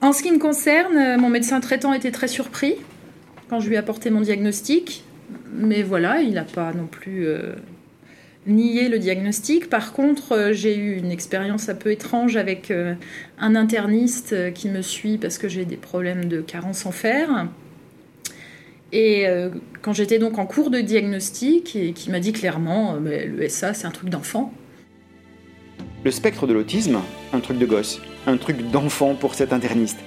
En 0.00 0.12
ce 0.12 0.22
qui 0.22 0.30
me 0.30 0.38
concerne, 0.38 1.20
mon 1.20 1.28
médecin 1.28 1.60
traitant 1.60 1.92
était 1.92 2.12
très 2.12 2.28
surpris 2.28 2.76
quand 3.48 3.58
je 3.58 3.68
lui 3.68 3.74
ai 3.74 3.78
apporté 3.78 4.10
mon 4.10 4.20
diagnostic, 4.20 5.02
mais 5.52 5.82
voilà, 5.82 6.22
il 6.22 6.34
n'a 6.34 6.44
pas 6.44 6.72
non 6.72 6.86
plus 6.86 7.26
euh, 7.26 7.56
nier 8.46 8.88
le 8.88 8.98
diagnostic. 8.98 9.68
Par 9.68 9.92
contre, 9.92 10.32
euh, 10.32 10.52
j'ai 10.52 10.76
eu 10.76 10.96
une 10.96 11.10
expérience 11.10 11.68
un 11.68 11.74
peu 11.74 11.90
étrange 11.90 12.36
avec 12.36 12.70
euh, 12.70 12.94
un 13.38 13.54
interniste 13.54 14.32
euh, 14.32 14.50
qui 14.50 14.68
me 14.68 14.82
suit 14.82 15.18
parce 15.18 15.38
que 15.38 15.48
j'ai 15.48 15.64
des 15.64 15.76
problèmes 15.76 16.26
de 16.26 16.40
carence 16.40 16.86
en 16.86 16.92
fer. 16.92 17.46
Et 18.92 19.24
quand 19.82 19.92
j'étais 19.92 20.18
donc 20.18 20.36
en 20.40 20.46
cours 20.46 20.68
de 20.68 20.80
diagnostic, 20.80 21.76
et 21.76 21.92
qui 21.92 22.10
m'a 22.10 22.18
dit 22.18 22.32
clairement, 22.32 22.96
le 22.96 23.48
SA 23.48 23.72
c'est 23.72 23.86
un 23.86 23.92
truc 23.92 24.08
d'enfant. 24.08 24.52
Le 26.02 26.10
spectre 26.10 26.48
de 26.48 26.54
l'autisme, 26.54 26.98
un 27.32 27.38
truc 27.38 27.58
de 27.58 27.66
gosse, 27.66 28.00
un 28.26 28.36
truc 28.36 28.68
d'enfant 28.72 29.14
pour 29.14 29.36
cet 29.36 29.52
interniste. 29.52 30.00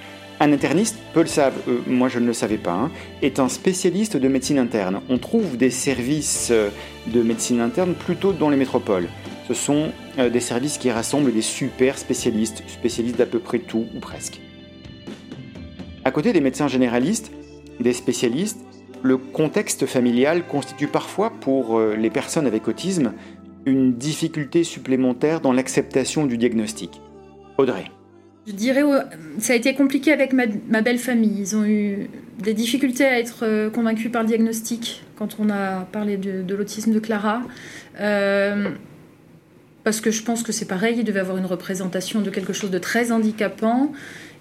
Un 0.44 0.52
interniste, 0.52 0.98
peu 1.14 1.20
le 1.20 1.26
savent, 1.26 1.58
euh, 1.68 1.78
moi 1.86 2.10
je 2.10 2.18
ne 2.18 2.26
le 2.26 2.34
savais 2.34 2.58
pas, 2.58 2.74
hein, 2.74 2.90
est 3.22 3.38
un 3.38 3.48
spécialiste 3.48 4.18
de 4.18 4.28
médecine 4.28 4.58
interne. 4.58 5.00
On 5.08 5.16
trouve 5.16 5.56
des 5.56 5.70
services 5.70 6.50
euh, 6.50 6.68
de 7.06 7.22
médecine 7.22 7.60
interne 7.60 7.94
plutôt 7.94 8.34
dans 8.34 8.50
les 8.50 8.58
métropoles. 8.58 9.08
Ce 9.48 9.54
sont 9.54 9.88
euh, 10.18 10.28
des 10.28 10.40
services 10.40 10.76
qui 10.76 10.90
rassemblent 10.90 11.32
des 11.32 11.40
super 11.40 11.96
spécialistes, 11.96 12.62
spécialistes 12.66 13.16
d'à 13.16 13.24
peu 13.24 13.38
près 13.38 13.58
tout 13.58 13.86
ou 13.96 14.00
presque. 14.00 14.38
À 16.04 16.10
côté 16.10 16.34
des 16.34 16.42
médecins 16.42 16.68
généralistes, 16.68 17.32
des 17.80 17.94
spécialistes, 17.94 18.60
le 19.02 19.16
contexte 19.16 19.86
familial 19.86 20.46
constitue 20.46 20.88
parfois 20.88 21.30
pour 21.30 21.80
les 21.80 22.10
personnes 22.10 22.46
avec 22.46 22.68
autisme 22.68 23.14
une 23.64 23.94
difficulté 23.94 24.62
supplémentaire 24.62 25.40
dans 25.40 25.54
l'acceptation 25.54 26.26
du 26.26 26.36
diagnostic. 26.36 27.00
Audrey. 27.56 27.84
Je 28.46 28.52
dirais, 28.52 28.82
ça 29.38 29.54
a 29.54 29.56
été 29.56 29.74
compliqué 29.74 30.12
avec 30.12 30.32
ma, 30.32 30.82
belle 30.82 30.98
famille. 30.98 31.34
Ils 31.38 31.56
ont 31.56 31.64
eu 31.64 32.10
des 32.38 32.52
difficultés 32.52 33.04
à 33.04 33.18
être 33.18 33.44
euh, 33.44 33.70
convaincus 33.70 34.12
par 34.12 34.22
le 34.22 34.28
diagnostic 34.28 35.02
quand 35.16 35.36
on 35.38 35.48
a 35.48 35.86
parlé 35.92 36.18
de, 36.18 36.54
l'autisme 36.54 36.92
de 36.92 36.98
Clara. 36.98 37.42
Euh, 38.00 38.70
parce 39.82 40.00
que 40.00 40.10
je 40.10 40.22
pense 40.22 40.42
que 40.42 40.52
c'est 40.52 40.66
pareil, 40.66 40.96
il 40.98 41.04
devait 41.04 41.20
avoir 41.20 41.38
une 41.38 41.46
représentation 41.46 42.20
de 42.20 42.30
quelque 42.30 42.52
chose 42.52 42.70
de 42.70 42.78
très 42.78 43.12
handicapant. 43.12 43.92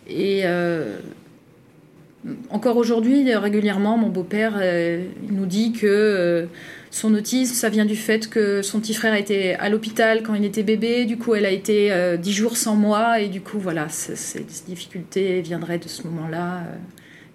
Et 0.07 0.41
euh, 0.43 0.97
encore 2.49 2.77
aujourd'hui, 2.77 3.33
régulièrement, 3.35 3.97
mon 3.97 4.09
beau-père 4.09 4.61
nous 5.29 5.45
dit 5.45 5.73
que 5.73 6.47
son 6.93 7.15
autisme, 7.15 7.55
ça 7.55 7.69
vient 7.69 7.85
du 7.85 7.95
fait 7.95 8.29
que 8.29 8.61
son 8.61 8.79
petit 8.79 8.93
frère 8.93 9.13
a 9.13 9.19
été 9.19 9.55
à 9.55 9.67
l'hôpital 9.69 10.21
quand 10.21 10.35
il 10.35 10.45
était 10.45 10.61
bébé, 10.61 11.05
du 11.05 11.17
coup 11.17 11.33
elle 11.33 11.47
a 11.47 11.49
été 11.49 11.91
euh, 11.91 12.17
dix 12.17 12.31
jours 12.31 12.55
sans 12.55 12.75
moi, 12.75 13.19
et 13.19 13.29
du 13.29 13.41
coup 13.41 13.57
voilà, 13.57 13.89
ces 13.89 14.45
difficultés 14.67 15.41
viendraient 15.41 15.79
de 15.79 15.87
ce 15.87 16.03
moment-là. 16.03 16.57
Euh. 16.59 16.75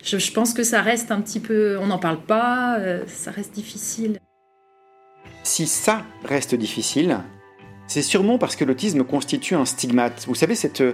Je, 0.05 0.33
pense 0.33 0.55
que 0.55 0.63
ça 0.63 0.81
reste 0.81 1.11
un 1.11 1.21
petit 1.21 1.41
peu, 1.41 1.77
on 1.79 1.89
n'en 1.89 1.99
parle 1.99 2.21
pas, 2.21 2.79
euh, 2.79 3.03
ça 3.09 3.33
reste 3.33 3.53
difficile. 3.53 4.21
Si 5.43 5.67
ça 5.67 6.05
reste 6.25 6.55
difficile, 6.55 7.19
c'est 7.89 8.03
sûrement 8.03 8.39
parce 8.39 8.55
que 8.55 8.65
l'autisme 8.65 9.03
constitue 9.03 9.57
un 9.57 9.65
stigmate. 9.65 10.25
Vous 10.29 10.37
savez, 10.37 10.55
cette, 10.55 10.85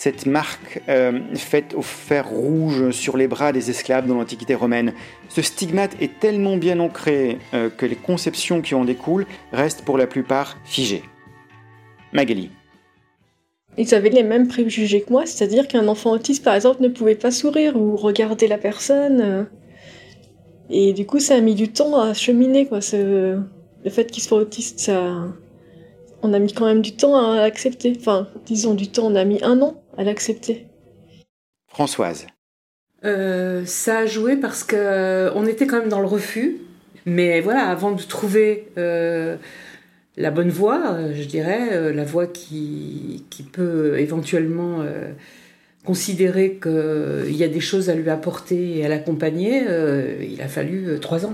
cette 0.00 0.24
marque 0.24 0.80
euh, 0.88 1.20
faite 1.34 1.74
au 1.74 1.82
fer 1.82 2.26
rouge 2.26 2.90
sur 2.90 3.18
les 3.18 3.28
bras 3.28 3.52
des 3.52 3.68
esclaves 3.68 4.06
dans 4.06 4.14
l'Antiquité 4.14 4.54
romaine. 4.54 4.94
Ce 5.28 5.42
stigmate 5.42 5.94
est 6.00 6.18
tellement 6.18 6.56
bien 6.56 6.80
ancré 6.80 7.36
euh, 7.52 7.68
que 7.68 7.84
les 7.84 7.96
conceptions 7.96 8.62
qui 8.62 8.74
en 8.74 8.86
découlent 8.86 9.26
restent 9.52 9.82
pour 9.82 9.98
la 9.98 10.06
plupart 10.06 10.56
figées. 10.64 11.02
Magali. 12.14 12.48
Ils 13.76 13.94
avaient 13.94 14.08
les 14.08 14.22
mêmes 14.22 14.48
préjugés 14.48 15.02
que 15.02 15.12
moi, 15.12 15.26
c'est-à-dire 15.26 15.68
qu'un 15.68 15.86
enfant 15.86 16.12
autiste, 16.12 16.42
par 16.42 16.54
exemple, 16.54 16.80
ne 16.80 16.88
pouvait 16.88 17.14
pas 17.14 17.30
sourire 17.30 17.76
ou 17.76 17.94
regarder 17.94 18.48
la 18.48 18.56
personne. 18.56 19.48
Et 20.70 20.94
du 20.94 21.04
coup, 21.04 21.20
ça 21.20 21.34
a 21.34 21.40
mis 21.42 21.54
du 21.54 21.68
temps 21.68 22.00
à 22.00 22.14
cheminer, 22.14 22.64
quoi. 22.66 22.78
Le 22.94 23.90
fait 23.90 24.10
qu'il 24.10 24.22
soit 24.22 24.38
autiste, 24.38 24.80
ça, 24.80 25.28
on 26.22 26.32
a 26.32 26.38
mis 26.38 26.54
quand 26.54 26.64
même 26.64 26.80
du 26.80 26.96
temps 26.96 27.16
à 27.16 27.36
l'accepter. 27.36 27.92
Enfin, 27.98 28.28
disons 28.46 28.72
du 28.72 28.88
temps, 28.88 29.06
on 29.06 29.14
a 29.14 29.26
mis 29.26 29.42
un 29.42 29.60
an 29.60 29.79
à 29.96 30.04
l'accepter. 30.04 30.66
Françoise. 31.68 32.26
Euh, 33.04 33.64
ça 33.64 33.98
a 33.98 34.06
joué 34.06 34.36
parce 34.36 34.64
que 34.64 34.76
euh, 34.76 35.32
on 35.34 35.46
était 35.46 35.66
quand 35.66 35.78
même 35.78 35.88
dans 35.88 36.00
le 36.00 36.06
refus. 36.06 36.58
Mais 37.06 37.40
voilà, 37.40 37.68
avant 37.68 37.92
de 37.92 38.02
trouver 38.02 38.68
euh, 38.76 39.36
la 40.16 40.30
bonne 40.30 40.50
voie, 40.50 40.98
je 41.14 41.24
dirais, 41.24 41.92
la 41.92 42.04
voie 42.04 42.26
qui, 42.26 43.24
qui 43.30 43.42
peut 43.42 43.98
éventuellement 43.98 44.84
considérer 45.86 46.58
qu'il 46.62 47.34
y 47.34 47.42
a 47.42 47.48
des 47.48 47.60
choses 47.60 47.88
à 47.88 47.94
lui 47.94 48.10
apporter 48.10 48.78
et 48.78 48.84
à 48.84 48.88
l'accompagner, 48.90 49.62
il 50.20 50.42
a 50.42 50.48
fallu 50.48 51.00
trois 51.00 51.24
ans. 51.24 51.32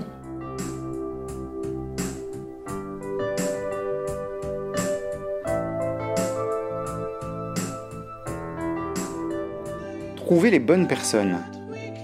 Trouver 10.27 10.51
les 10.51 10.59
bonnes 10.59 10.89
personnes, 10.89 11.37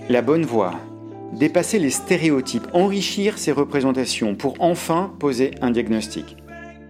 la 0.08 0.22
bonne 0.22 0.46
voie, 0.46 0.80
dépasser 1.34 1.78
les 1.78 1.90
stéréotypes, 1.90 2.66
enrichir 2.72 3.38
ses 3.38 3.52
représentations 3.52 4.34
pour 4.34 4.56
enfin 4.60 5.14
poser 5.20 5.52
un 5.60 5.72
diagnostic. 5.72 6.38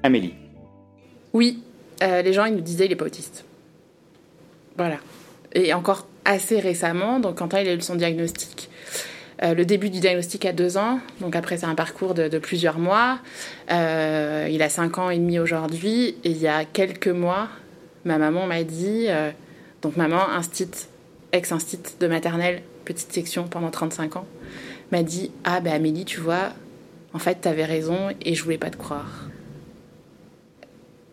Amélie. 0.03 0.35
Oui, 1.33 1.63
euh, 2.03 2.21
les 2.21 2.33
gens 2.33 2.45
ils 2.45 2.53
nous 2.53 2.61
disaient 2.61 2.85
il 2.85 2.91
est 2.91 2.95
pas 2.95 3.05
autiste. 3.05 3.45
Voilà. 4.77 4.97
Et 5.55 5.73
encore 5.73 6.05
assez 6.23 6.59
récemment, 6.59 7.19
donc 7.19 7.39
quand 7.39 7.51
il 7.53 7.67
a 7.67 7.73
eu 7.73 7.81
son 7.81 7.95
diagnostic, 7.95 8.69
euh, 9.41 9.55
le 9.55 9.65
début 9.65 9.89
du 9.89 10.01
diagnostic 10.01 10.45
à 10.45 10.53
deux 10.53 10.77
ans, 10.77 10.99
donc 11.19 11.35
après 11.35 11.57
c'est 11.57 11.65
un 11.65 11.73
parcours 11.73 12.13
de, 12.13 12.37
plusieurs 12.37 12.77
mois. 12.77 13.17
Euh, 13.71 14.47
il 14.51 14.61
a 14.61 14.69
cinq 14.69 14.99
ans 14.99 15.09
et 15.09 15.17
demi 15.17 15.39
aujourd'hui, 15.39 16.15
et 16.23 16.29
il 16.29 16.37
y 16.37 16.47
a 16.47 16.63
quelques 16.63 17.07
mois, 17.07 17.47
ma 18.05 18.19
maman 18.19 18.45
m'a 18.45 18.63
dit, 18.63 19.07
donc 19.81 19.97
maman, 19.97 20.29
instit, 20.29 20.69
ex-instit 21.33 21.79
de 21.99 22.07
maternelle, 22.07 22.61
petite 22.85 23.11
section 23.11 23.47
pendant 23.47 23.69
35 23.69 24.15
ans, 24.15 24.25
m'a 24.91 25.03
dit 25.03 25.31
Ah, 25.43 25.59
ben 25.59 25.73
Amélie, 25.73 26.05
tu 26.05 26.21
vois, 26.21 26.53
en 27.13 27.19
fait, 27.19 27.41
t'avais 27.41 27.65
raison 27.65 28.09
et 28.21 28.35
je 28.35 28.43
voulais 28.43 28.57
pas 28.57 28.69
te 28.69 28.77
croire. 28.77 29.27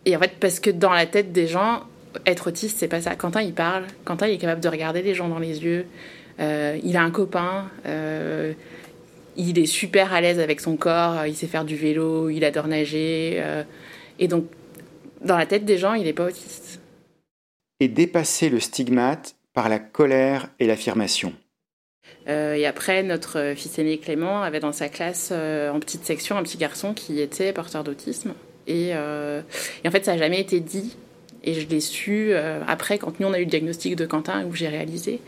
Et 0.04 0.16
en 0.16 0.20
fait, 0.20 0.32
parce 0.38 0.60
que 0.60 0.70
dans 0.70 0.92
la 0.92 1.06
tête 1.06 1.32
des 1.32 1.46
gens, 1.46 1.82
être 2.26 2.48
autiste, 2.48 2.78
c'est 2.78 2.88
pas 2.88 3.00
ça. 3.00 3.16
Quentin, 3.16 3.42
il 3.42 3.52
parle. 3.52 3.84
Quentin, 4.04 4.26
il 4.26 4.34
est 4.34 4.38
capable 4.38 4.60
de 4.60 4.68
regarder 4.68 5.02
les 5.02 5.14
gens 5.14 5.28
dans 5.28 5.38
les 5.38 5.62
yeux. 5.62 5.86
Euh, 6.40 6.78
il 6.82 6.96
a 6.96 7.02
un 7.02 7.10
copain. 7.10 7.70
Euh, 7.86 8.52
il 9.36 9.58
est 9.58 9.66
super 9.66 10.12
à 10.12 10.20
l'aise 10.20 10.40
avec 10.40 10.60
son 10.60 10.76
corps. 10.76 11.26
Il 11.26 11.34
sait 11.34 11.46
faire 11.46 11.64
du 11.64 11.76
vélo. 11.76 12.30
Il 12.30 12.44
adore 12.44 12.66
nager. 12.66 13.36
Euh, 13.36 13.62
et 14.18 14.28
donc, 14.28 14.46
dans 15.22 15.36
la 15.36 15.46
tête 15.46 15.64
des 15.64 15.78
gens, 15.78 15.94
il 15.94 16.04
n'est 16.04 16.12
pas 16.12 16.26
autiste. 16.26 16.80
Et 17.78 17.88
dépasser 17.88 18.48
le 18.48 18.60
stigmate 18.60 19.34
par 19.60 19.68
la 19.68 19.78
colère 19.78 20.48
et 20.58 20.66
l'affirmation. 20.66 21.34
et 22.26 22.66
après, 22.66 23.02
notre 23.02 23.52
fils 23.56 23.78
aîné 23.78 23.98
Clément 23.98 24.42
avait 24.42 24.60
dans 24.60 24.72
sa 24.72 24.88
classe, 24.88 25.32
en 25.32 25.78
petite 25.80 26.04
section, 26.04 26.38
un 26.38 26.42
petit 26.42 26.56
garçon 26.56 26.94
qui 26.94 27.20
était 27.20 27.52
porteur 27.52 27.84
d'autisme. 27.84 28.32
Euh, 28.70 29.42
et, 29.84 29.88
en 29.88 29.90
fait, 29.90 30.04
ça 30.04 30.12
n'a 30.12 30.18
jamais 30.18 30.40
été 30.40 30.60
dit. 30.60 30.96
Et 31.42 31.54
je 31.54 31.66
l'ai 31.66 31.80
su 31.80 32.28
euh, 32.32 32.60
après, 32.66 32.98
quand 32.98 33.18
nous, 33.18 33.26
on 33.26 33.32
a 33.32 33.38
eu 33.38 33.44
le 33.44 33.50
diagnostic 33.50 33.96
de 33.96 34.06
Quentin, 34.06 34.44
où 34.44 34.54
j'ai 34.54 34.68
réalisé. 34.68 35.20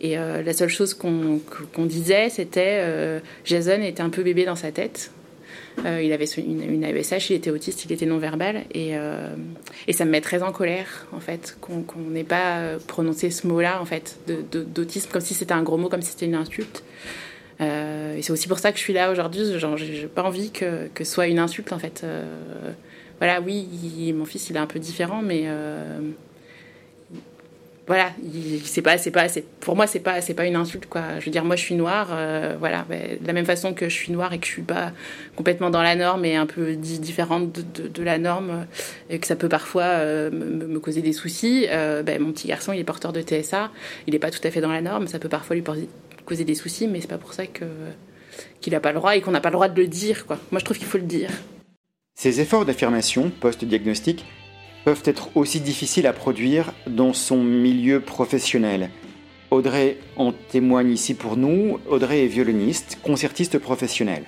Et 0.00 0.18
euh, 0.18 0.42
la 0.42 0.52
seule 0.52 0.68
chose 0.68 0.92
qu'on 0.92 1.40
disait, 1.86 2.28
c'était 2.28 3.20
Jason 3.44 3.80
était 3.82 4.02
un 4.02 4.10
peu 4.10 4.22
bébé 4.22 4.44
dans 4.44 4.56
sa 4.56 4.72
tête. 4.72 5.10
Il 5.84 6.12
avait 6.12 6.24
une, 6.24 6.62
une, 6.62 6.84
AESH, 6.84 7.30
il 7.30 7.36
était 7.36 7.50
autiste, 7.50 7.84
il 7.84 7.92
était 7.92 8.06
non-verbal. 8.06 8.64
Et, 8.72 8.92
et, 9.86 9.92
ça 9.92 10.04
me 10.04 10.10
met 10.10 10.20
très 10.20 10.42
en 10.42 10.52
colère, 10.52 11.06
en 11.12 11.20
fait, 11.20 11.56
qu'on 11.60 11.84
n'ait 12.10 12.24
pas 12.24 12.78
prononcé 12.86 13.30
ce 13.30 13.46
mot-là, 13.46 13.80
en 13.80 13.84
fait, 13.84 14.18
d'autisme, 14.26 15.10
comme 15.12 15.20
si 15.20 15.34
c'était 15.34 15.52
un 15.52 15.62
gros 15.62 15.76
mot, 15.76 15.88
comme 15.88 16.02
si 16.02 16.12
c'était 16.12 16.26
une 16.26 16.34
insulte. 16.34 16.82
Euh, 17.60 18.16
et 18.16 18.22
c'est 18.22 18.32
aussi 18.32 18.48
pour 18.48 18.58
ça 18.58 18.72
que 18.72 18.78
je 18.78 18.82
suis 18.82 18.92
là 18.92 19.10
aujourd'hui. 19.10 19.58
Genre, 19.58 19.76
j'ai 19.76 20.06
pas 20.06 20.22
envie 20.22 20.50
que, 20.50 20.88
que 20.94 21.04
ce 21.04 21.12
soit 21.12 21.26
une 21.26 21.38
insulte 21.38 21.72
en 21.72 21.78
fait. 21.78 22.02
Euh, 22.04 22.24
voilà, 23.18 23.40
oui, 23.40 24.12
mon 24.14 24.24
fils 24.24 24.50
il 24.50 24.56
est 24.56 24.60
un 24.60 24.66
peu 24.66 24.78
différent, 24.78 25.22
mais 25.22 25.44
euh, 25.46 26.00
voilà, 27.86 28.10
c'est 28.64 28.82
pas, 28.82 28.98
c'est 28.98 29.10
pas, 29.10 29.26
pour 29.60 29.76
moi 29.76 29.86
c'est 29.86 30.00
pas, 30.00 30.20
c'est 30.20 30.34
pas 30.34 30.44
une 30.44 30.56
insulte 30.56 30.86
quoi. 30.86 31.20
Je 31.20 31.26
veux 31.26 31.30
dire, 31.30 31.44
moi 31.44 31.56
je 31.56 31.62
suis 31.62 31.74
noire, 31.74 32.08
voilà, 32.58 32.84
ben, 32.88 33.18
de 33.20 33.26
la 33.26 33.32
même 33.32 33.44
façon 33.44 33.74
que 33.74 33.88
je 33.88 33.94
suis 33.94 34.12
noire 34.12 34.32
et 34.32 34.38
que 34.38 34.46
je 34.46 34.52
suis 34.52 34.62
pas 34.62 34.92
complètement 35.36 35.70
dans 35.70 35.82
la 35.82 35.94
norme 35.94 36.24
et 36.24 36.34
un 36.34 36.46
peu 36.46 36.74
différente 36.74 37.52
de, 37.52 38.02
la 38.02 38.18
norme 38.18 38.66
et 39.08 39.18
que 39.18 39.26
ça 39.26 39.36
peut 39.36 39.48
parfois 39.48 39.98
me, 39.98 40.66
me, 40.66 40.80
causer 40.80 41.00
des 41.00 41.12
soucis. 41.12 41.66
Ben, 41.70 42.20
mon 42.20 42.32
petit 42.32 42.48
garçon 42.48 42.72
il 42.72 42.80
est 42.80 42.84
porteur 42.84 43.12
de 43.12 43.22
TSA, 43.22 43.70
il 44.06 44.14
est 44.14 44.18
pas 44.18 44.30
tout 44.30 44.40
à 44.42 44.50
fait 44.50 44.60
dans 44.60 44.72
la 44.72 44.80
norme, 44.82 45.06
ça 45.06 45.18
peut 45.18 45.28
parfois 45.28 45.54
lui 45.54 45.62
causer 46.24 46.44
des 46.44 46.56
soucis, 46.56 46.88
mais 46.88 47.00
c'est 47.00 47.06
pas 47.06 47.18
pour 47.18 47.34
ça 47.34 47.46
que 47.46 47.64
qu'il 48.60 48.72
n'a 48.72 48.80
pas 48.80 48.92
le 48.92 48.98
droit 48.98 49.16
et 49.16 49.20
qu'on 49.20 49.30
n'a 49.30 49.40
pas 49.40 49.50
le 49.50 49.54
droit 49.54 49.68
de 49.68 49.80
le 49.80 49.88
dire. 49.88 50.26
Quoi. 50.26 50.38
Moi, 50.50 50.58
je 50.58 50.64
trouve 50.64 50.78
qu'il 50.78 50.86
faut 50.86 50.98
le 50.98 51.04
dire. 51.04 51.30
Ces 52.14 52.40
efforts 52.40 52.64
d'affirmation 52.64 53.30
post-diagnostic 53.40 54.24
peuvent 54.86 55.02
être 55.04 55.36
aussi 55.36 55.58
difficiles 55.58 56.06
à 56.06 56.12
produire 56.12 56.72
dans 56.86 57.12
son 57.12 57.42
milieu 57.42 57.98
professionnel. 57.98 58.90
Audrey 59.50 59.98
en 60.16 60.30
témoigne 60.30 60.92
ici 60.92 61.14
pour 61.14 61.36
nous. 61.36 61.80
Audrey 61.90 62.22
est 62.22 62.28
violoniste, 62.28 63.00
concertiste 63.02 63.58
professionnelle. 63.58 64.22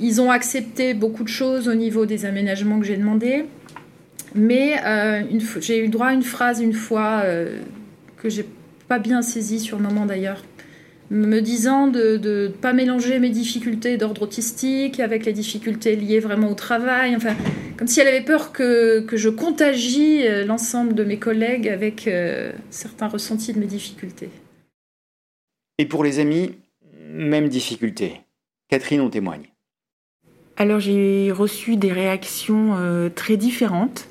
Ils 0.00 0.20
ont 0.20 0.32
accepté 0.32 0.94
beaucoup 0.94 1.22
de 1.22 1.28
choses 1.28 1.68
au 1.68 1.76
niveau 1.76 2.06
des 2.06 2.24
aménagements 2.24 2.80
que 2.80 2.86
j'ai 2.86 2.96
demandé, 2.96 3.44
mais 4.34 4.74
euh, 4.84 5.22
j'ai 5.60 5.84
eu 5.84 5.86
droit 5.86 6.08
à 6.08 6.12
une 6.12 6.24
phrase 6.24 6.60
une 6.60 6.72
fois 6.72 7.20
euh, 7.22 7.60
que 8.16 8.28
j'ai 8.28 8.46
pas 8.88 8.98
bien 8.98 9.22
saisie 9.22 9.60
sur 9.60 9.76
le 9.76 9.84
moment 9.84 10.06
d'ailleurs, 10.06 10.42
me 11.10 11.38
disant 11.38 11.86
de 11.86 12.18
ne 12.20 12.48
pas 12.48 12.72
mélanger 12.72 13.20
mes 13.20 13.30
difficultés 13.30 13.96
d'ordre 13.96 14.22
autistique 14.22 14.98
avec 14.98 15.24
les 15.24 15.32
difficultés 15.32 15.94
liées 15.94 16.18
vraiment 16.18 16.50
au 16.50 16.54
travail, 16.54 17.14
comme 17.76 17.86
si 17.86 18.00
elle 18.00 18.08
avait 18.08 18.24
peur 18.24 18.52
que, 18.52 19.00
que 19.00 19.16
je 19.16 19.28
contagie 19.28 20.26
euh, 20.26 20.44
l'ensemble 20.44 20.94
de 20.94 21.04
mes 21.04 21.18
collègues 21.18 21.68
avec 21.68 22.06
euh, 22.06 22.52
certains 22.70 23.08
ressentis 23.08 23.52
de 23.52 23.58
mes 23.58 23.66
difficultés. 23.66 24.30
Et 25.78 25.86
pour 25.86 26.04
les 26.04 26.18
amis, 26.18 26.52
même 27.10 27.48
difficulté. 27.48 28.20
Catherine 28.68 29.00
en 29.00 29.10
témoigne. 29.10 29.48
Alors 30.56 30.80
j'ai 30.80 31.32
reçu 31.32 31.76
des 31.76 31.92
réactions 31.92 32.76
euh, 32.76 33.08
très 33.08 33.36
différentes. 33.36 34.08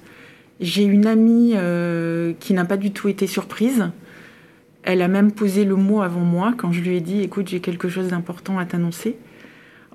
J'ai 0.59 0.83
une 0.83 1.07
amie 1.07 1.55
qui 2.39 2.53
n'a 2.53 2.63
pas 2.63 2.77
du 2.77 2.91
tout 2.91 3.09
été 3.09 3.27
surprise 3.27 3.89
elle 4.83 5.01
a 5.01 5.07
même 5.07 5.31
posé 5.31 5.63
le 5.63 5.75
mot 5.75 6.01
avant 6.01 6.21
moi 6.21 6.53
quand 6.55 6.71
je 6.71 6.81
lui 6.81 6.97
ai 6.97 7.01
dit 7.01 7.21
écoute, 7.21 7.47
j'ai 7.47 7.61
quelque 7.61 7.89
chose 7.89 8.09
d'important 8.09 8.59
à 8.59 8.65
t'annoncer. 8.65 9.15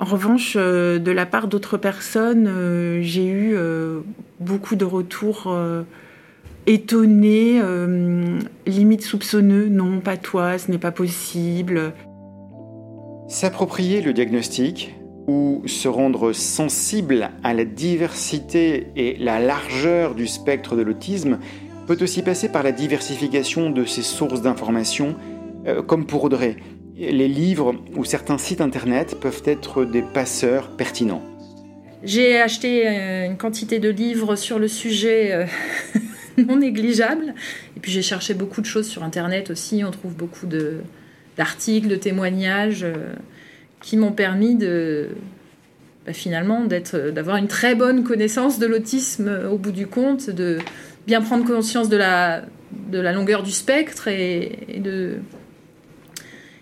En 0.01 0.05
revanche, 0.05 0.55
euh, 0.57 1.01
de 1.01 1.11
la 1.11 1.27
part 1.27 1.49
d'autres 1.49 1.77
personnes, 1.77 2.47
euh, 2.47 3.01
j'ai 3.03 3.27
eu 3.27 3.55
euh, 3.57 4.01
beaucoup 4.39 4.77
de 4.77 4.85
retours 4.85 5.53
étonnés, 6.67 7.61
limite 8.67 9.03
soupçonneux. 9.03 9.69
Non, 9.69 10.01
pas 10.01 10.17
toi, 10.17 10.59
ce 10.59 10.71
n'est 10.71 10.79
pas 10.79 10.93
possible. 10.93 11.93
S'approprier 13.27 14.01
le 14.01 14.13
diagnostic 14.13 14.95
ou 15.27 15.63
se 15.67 15.89
rendre 15.89 16.33
sensible 16.33 17.31
à 17.43 17.53
la 17.53 17.65
diversité 17.65 18.89
et 18.97 19.17
la 19.19 19.41
largeur 19.41 20.15
du 20.15 20.27
spectre 20.27 20.77
de 20.77 20.83
l'autisme 20.83 21.39
peut 21.87 21.99
aussi 22.01 22.23
passer 22.23 22.51
par 22.51 22.63
la 22.63 22.73
diversification 22.73 23.71
de 23.71 23.85
ses 23.85 24.03
sources 24.03 24.43
d'informations, 24.43 25.17
comme 25.87 26.07
pour 26.07 26.25
Audrey. 26.25 26.57
Les 26.99 27.29
livres 27.29 27.77
ou 27.97 28.05
certains 28.05 28.39
sites 28.39 28.61
internet 28.61 29.19
peuvent 29.21 29.43
être 29.45 29.85
des 29.85 30.03
passeurs 30.03 30.71
pertinents. 30.77 31.23
J'ai 32.03 32.41
acheté 32.41 32.89
euh, 32.89 33.27
une 33.27 33.37
quantité 33.37 33.79
de 33.79 33.89
livres 33.89 34.37
sur 34.37 34.59
le 34.59 34.69
sujet 34.69 35.33
euh, 35.33 35.47
non 36.39 36.57
négligeable. 36.57 37.35
Et 37.77 37.81
puis 37.81 37.93
j'ai 37.93 38.03
cherché 38.03 38.35
beaucoup 38.35 38.61
de 38.61 38.67
choses 38.67 38.89
sur 38.89 39.05
internet 39.05 39.51
aussi. 39.51 39.85
On 39.85 39.91
trouve 39.91 40.15
beaucoup 40.15 40.47
d'articles, 41.37 41.89
de, 41.89 41.97
témoignages 41.97 42.87
qui 43.81 43.97
m'ont 43.97 44.13
permis 44.13 44.57
de, 44.57 45.09
bah, 46.05 46.13
finalement 46.13 46.65
d'avoir 46.65 47.37
une 47.37 47.49
très 47.49 47.75
bonne 47.75 48.03
connaissance 48.03 48.59
de 48.59 48.67
l'autisme 48.67 49.31
au 49.51 49.57
bout 49.57 49.73
du 49.73 49.87
compte, 49.87 50.31
de, 50.31 50.59
bien 51.09 51.23
prendre 51.23 51.45
conscience 51.47 51.89
de 51.89 51.97
la, 51.97 52.43
de 52.91 53.01
la 53.01 53.13
longueur 53.13 53.43
du 53.43 53.51
spectre 53.51 54.09
et, 54.09 54.81
de. 54.85 55.17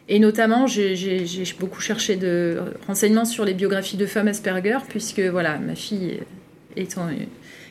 Et 0.09 0.19
notamment, 0.21 0.67
j'ai 0.67 1.25
beaucoup 1.59 1.81
cherché 1.81 2.17
de 2.17 2.61
renseignements 2.87 3.25
sur 3.25 3.45
les 3.45 3.55
biographies 3.55 3.97
de 3.97 4.07
femmes 4.07 4.29
Asperger, 4.29 4.79
puisque 4.89 5.21
voilà, 5.21 5.59
ma 5.59 5.75
fille 5.75 6.21
étant 6.77 7.09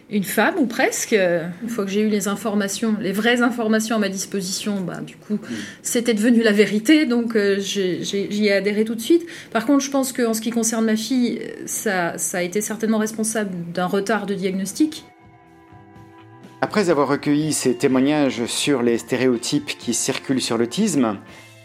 une 0.10 0.24
femme 0.24 0.56
ou 0.60 0.67
presque, 0.67 1.13
une 1.13 1.69
fois 1.69 1.86
que 1.86 1.91
j'ai 1.91 2.02
eu 2.02 2.10
les 2.10 2.28
informations, 2.28 2.95
les 3.00 3.12
vraies 3.12 3.41
informations 3.41 3.95
à 3.95 4.00
ma 4.00 4.10
disposition, 4.10 4.82
bah, 4.82 5.00
du 5.02 5.15
coup, 5.15 5.39
c'était 5.82 6.13
devenu 6.13 6.43
la 6.43 6.52
vérité, 6.52 7.06
donc 7.06 7.36
euh, 7.36 7.58
j'y 7.60 8.45
ai 8.45 8.52
adhéré 8.52 8.84
tout 8.84 8.95
de 8.95 9.02
suite. 9.02 9.26
Par 9.52 9.65
contre, 9.65 9.84
je 9.84 9.89
pense 9.89 10.12
qu'en 10.12 10.34
ce 10.34 10.41
qui 10.41 10.52
concerne 10.52 10.86
ma 10.86 10.95
fille, 10.95 11.41
ça, 11.65 12.17
ça 12.17 12.39
a 12.39 12.41
été 12.41 12.62
certainement 12.62 13.00
responsable 13.00 13.52
d'un 13.74 13.88
retard 13.88 14.26
de 14.26 14.36
diagnostic. 14.36 15.06
Après 16.62 16.89
avoir 16.89 17.08
recueilli 17.08 17.54
ces 17.54 17.76
témoignages 17.76 18.45
sur 18.45 18.82
les 18.82 18.98
stéréotypes 18.98 19.78
qui 19.78 19.93
circulent 19.93 20.41
sur 20.41 20.58
l'autisme, 20.58 21.17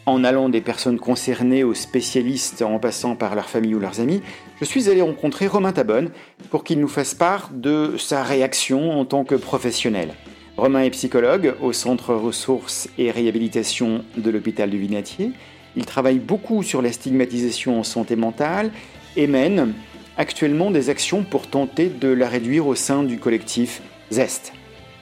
en 0.07 0.25
allant 0.25 0.49
des 0.49 0.61
personnes 0.61 0.99
concernées 0.99 1.65
aux 1.65 1.75
spécialistes 1.75 2.63
en 2.63 2.79
passant 2.79 3.17
par 3.17 3.35
leur 3.35 3.49
famille 3.49 3.75
ou 3.75 3.79
leurs 3.79 4.01
amis, 4.01 4.23
je 4.61 4.65
suis 4.65 4.89
allé 4.89 5.03
rencontrer 5.03 5.47
Romain 5.47 5.73
Tabonne 5.73 6.11
pour 6.51 6.65
qu'il 6.65 6.81
nous 6.81 6.89
fasse 6.89 7.15
part 7.15 7.51
de 7.53 7.97
sa 7.99 8.23
réaction 8.23 8.99
en 8.99 9.05
tant 9.05 9.25
que 9.25 9.35
professionnel. 9.35 10.15
Romain 10.57 10.83
est 10.83 10.91
psychologue 10.91 11.55
au 11.63 11.73
Centre 11.73 12.15
Ressources 12.15 12.89
et 12.99 13.11
Réhabilitation 13.11 14.05
de 14.17 14.31
l'hôpital 14.31 14.71
de 14.71 14.77
Vinatier. 14.77 15.33
Il 15.77 15.87
travaille 15.87 16.19
beaucoup 16.19 16.63
sur 16.63 16.83
la 16.83 16.93
stigmatisation 16.93 17.79
en 17.79 17.85
santé 17.85 18.17
mentale 18.17 18.73
et 19.17 19.27
mène 19.27 19.75
actuellement 20.17 20.71
des 20.71 20.91
actions 20.91 21.23
pour 21.23 21.47
tenter 21.47 21.89
de 21.89 22.09
la 22.09 22.29
réduire 22.29 22.67
au 22.67 22.75
sein 22.75 23.05
du 23.05 23.19
collectif 23.19 23.81
ZEST. 24.13 24.53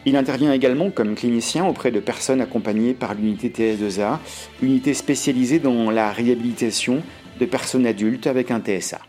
Il 0.09 0.17
intervient 0.17 0.55
également 0.55 0.89
comme 0.89 1.15
clinicien 1.15 1.67
auprès 1.67 1.91
de 1.91 2.01
personnes 2.01 2.41
accompagnées 2.41 2.95
par 2.95 3.13
l'unité 3.13 3.51
TS2A, 3.51 4.17
unité 4.63 4.95
spécialisée 4.95 5.59
dans 5.59 5.91
la 5.91 6.13
réhabilitation 6.13 7.03
de 7.39 7.45
personnes 7.45 7.87
adultes 7.87 8.27
avec 8.27 8.51
un 8.51 8.59
TSA. 8.59 9.01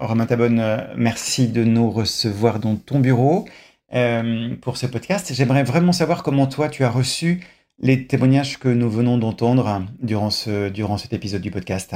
Romain 0.00 0.26
Tabonne, 0.26 0.58
euh, 0.58 0.78
merci 0.96 1.46
de 1.46 1.62
nous 1.62 1.88
recevoir 1.88 2.58
dans 2.58 2.74
ton 2.74 2.98
bureau 2.98 3.46
euh, 3.94 4.48
pour 4.60 4.76
ce 4.76 4.86
podcast. 4.86 5.32
J'aimerais 5.32 5.62
vraiment 5.62 5.92
savoir 5.92 6.24
comment 6.24 6.48
toi 6.48 6.68
tu 6.68 6.82
as 6.82 6.90
reçu 6.90 7.46
les 7.78 8.08
témoignages 8.08 8.58
que 8.58 8.68
nous 8.68 8.90
venons 8.90 9.18
d'entendre 9.18 9.84
durant, 10.02 10.30
ce, 10.30 10.68
durant 10.68 10.98
cet 10.98 11.12
épisode 11.12 11.42
du 11.42 11.52
podcast 11.52 11.94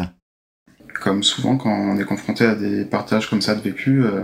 comme 1.00 1.22
souvent 1.22 1.56
quand 1.56 1.70
on 1.70 1.98
est 1.98 2.04
confronté 2.04 2.44
à 2.44 2.54
des 2.54 2.84
partages 2.84 3.28
comme 3.28 3.40
ça 3.40 3.54
de 3.54 3.60
vécu, 3.60 4.02
euh, 4.02 4.22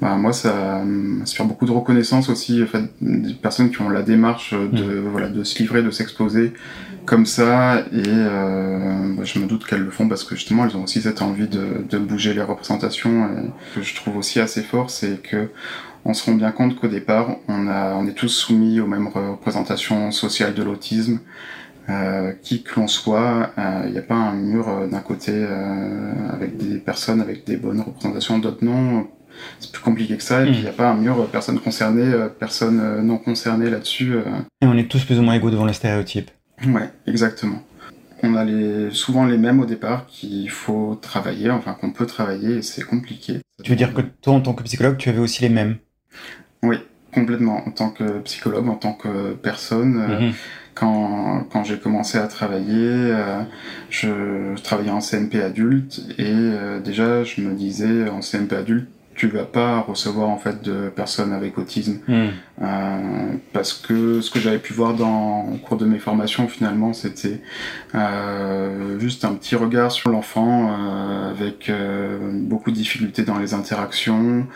bah, 0.00 0.16
moi 0.16 0.32
ça 0.32 0.82
fait 1.26 1.44
beaucoup 1.44 1.66
de 1.66 1.72
reconnaissance 1.72 2.28
aussi, 2.28 2.62
en 2.62 2.66
fait, 2.66 2.84
des 3.00 3.34
personnes 3.34 3.70
qui 3.70 3.80
ont 3.82 3.88
la 3.88 4.02
démarche 4.02 4.54
de 4.54 4.84
mmh. 4.84 5.08
voilà 5.10 5.28
de 5.28 5.44
se 5.44 5.58
livrer, 5.58 5.82
de 5.82 5.90
s'exposer 5.90 6.52
comme 7.04 7.24
ça, 7.24 7.80
et 7.92 8.02
euh, 8.06 9.14
bah, 9.16 9.24
je 9.24 9.38
me 9.38 9.46
doute 9.46 9.66
qu'elles 9.66 9.82
le 9.82 9.90
font 9.90 10.08
parce 10.08 10.24
que 10.24 10.34
justement 10.34 10.66
elles 10.66 10.76
ont 10.76 10.84
aussi 10.84 11.00
cette 11.00 11.22
envie 11.22 11.48
de, 11.48 11.84
de 11.88 11.98
bouger 11.98 12.34
les 12.34 12.42
représentations. 12.42 13.26
Et 13.26 13.50
ce 13.70 13.80
que 13.80 13.82
je 13.86 13.94
trouve 13.94 14.16
aussi 14.18 14.40
assez 14.40 14.62
fort, 14.62 14.90
c'est 14.90 15.22
que 15.22 15.48
on 16.04 16.14
se 16.14 16.24
rend 16.24 16.36
bien 16.36 16.52
compte 16.52 16.76
qu'au 16.76 16.88
départ, 16.88 17.36
on, 17.48 17.68
a, 17.68 17.94
on 17.94 18.06
est 18.06 18.12
tous 18.12 18.28
soumis 18.28 18.80
aux 18.80 18.86
mêmes 18.86 19.08
représentations 19.08 20.10
sociales 20.10 20.54
de 20.54 20.62
l'autisme. 20.62 21.18
Euh, 21.88 22.32
qui 22.42 22.62
que 22.62 22.78
l'on 22.78 22.86
soit, 22.86 23.50
il 23.56 23.62
euh, 23.62 23.90
n'y 23.90 23.98
a 23.98 24.02
pas 24.02 24.14
un 24.14 24.34
mur 24.34 24.68
euh, 24.68 24.86
d'un 24.86 25.00
côté 25.00 25.32
avec 26.30 26.58
des 26.58 26.76
personnes 26.76 27.22
avec 27.22 27.46
des 27.46 27.56
bonnes 27.56 27.80
représentations, 27.80 28.38
d'autres 28.38 28.64
non. 28.64 29.08
C'est 29.60 29.72
plus 29.72 29.82
compliqué 29.82 30.16
que 30.16 30.22
ça. 30.22 30.42
Et 30.42 30.46
puis 30.46 30.56
il 30.56 30.62
n'y 30.62 30.68
a 30.68 30.72
pas 30.72 30.90
un 30.90 30.96
mur 30.96 31.26
personnes 31.28 31.60
concernées, 31.60 32.12
personnes 32.40 33.02
non 33.02 33.18
concernées 33.18 33.70
là-dessus. 33.70 34.16
Et 34.60 34.66
on 34.66 34.76
est 34.76 34.90
tous 34.90 35.04
plus 35.04 35.18
ou 35.18 35.22
moins 35.22 35.34
égaux 35.34 35.50
devant 35.50 35.64
les 35.64 35.72
stéréotypes. 35.72 36.30
Ouais, 36.66 36.90
exactement. 37.06 37.62
On 38.24 38.34
a 38.34 38.44
les, 38.44 38.90
souvent 38.90 39.26
les 39.26 39.38
mêmes 39.38 39.60
au 39.60 39.64
départ 39.64 40.06
qu'il 40.06 40.50
faut 40.50 40.98
travailler, 41.00 41.52
enfin 41.52 41.74
qu'on 41.80 41.92
peut 41.92 42.06
travailler 42.06 42.56
et 42.56 42.62
c'est 42.62 42.82
compliqué. 42.82 43.38
Tu 43.62 43.70
veux 43.70 43.76
dire 43.76 43.94
que 43.94 44.00
toi, 44.00 44.34
en 44.34 44.40
tant 44.40 44.54
que 44.54 44.64
psychologue, 44.64 44.96
tu 44.96 45.08
avais 45.08 45.20
aussi 45.20 45.42
les 45.42 45.50
mêmes? 45.50 45.76
Oui, 46.64 46.78
complètement. 47.14 47.62
En 47.64 47.70
tant 47.70 47.90
que 47.90 48.18
psychologue, 48.20 48.68
en 48.68 48.74
tant 48.74 48.94
que 48.94 49.34
personne, 49.34 49.94
mhm 49.94 50.32
quand, 50.78 51.44
quand 51.50 51.64
j'ai 51.64 51.78
commencé 51.78 52.18
à 52.18 52.26
travailler, 52.28 52.68
euh, 52.70 53.42
je, 53.90 54.54
travaillais 54.62 54.90
en 54.90 55.00
CMP 55.00 55.42
adulte 55.42 56.00
et 56.18 56.24
euh, 56.28 56.80
déjà 56.80 57.24
je 57.24 57.40
me 57.40 57.54
disais 57.54 58.08
en 58.08 58.20
CMP 58.20 58.52
adulte 58.52 58.88
tu 59.18 59.26
vas 59.26 59.44
pas 59.44 59.80
recevoir 59.80 60.28
en 60.28 60.38
fait 60.38 60.62
de 60.62 60.88
personnes 60.88 61.32
avec 61.32 61.58
autisme 61.58 61.98
hmm. 62.06 62.28
euh, 62.62 63.32
parce 63.52 63.72
que 63.72 64.20
ce 64.20 64.30
que 64.30 64.38
j'avais 64.38 64.60
pu 64.60 64.72
voir 64.72 64.94
dans 64.94 65.40
au 65.52 65.56
cours 65.56 65.76
de 65.76 65.84
mes 65.84 65.98
formations 65.98 66.46
finalement 66.46 66.92
c'était 66.92 67.40
euh, 67.96 68.98
juste 69.00 69.24
un 69.24 69.34
petit 69.34 69.56
regard 69.56 69.90
sur 69.90 70.10
l'enfant 70.10 70.70
euh, 70.70 71.30
avec 71.30 71.70
beaucoup 72.48 72.70
de 72.70 72.76
difficultés 72.76 73.24
dans 73.24 73.38
les 73.38 73.54
interactions 73.54 74.46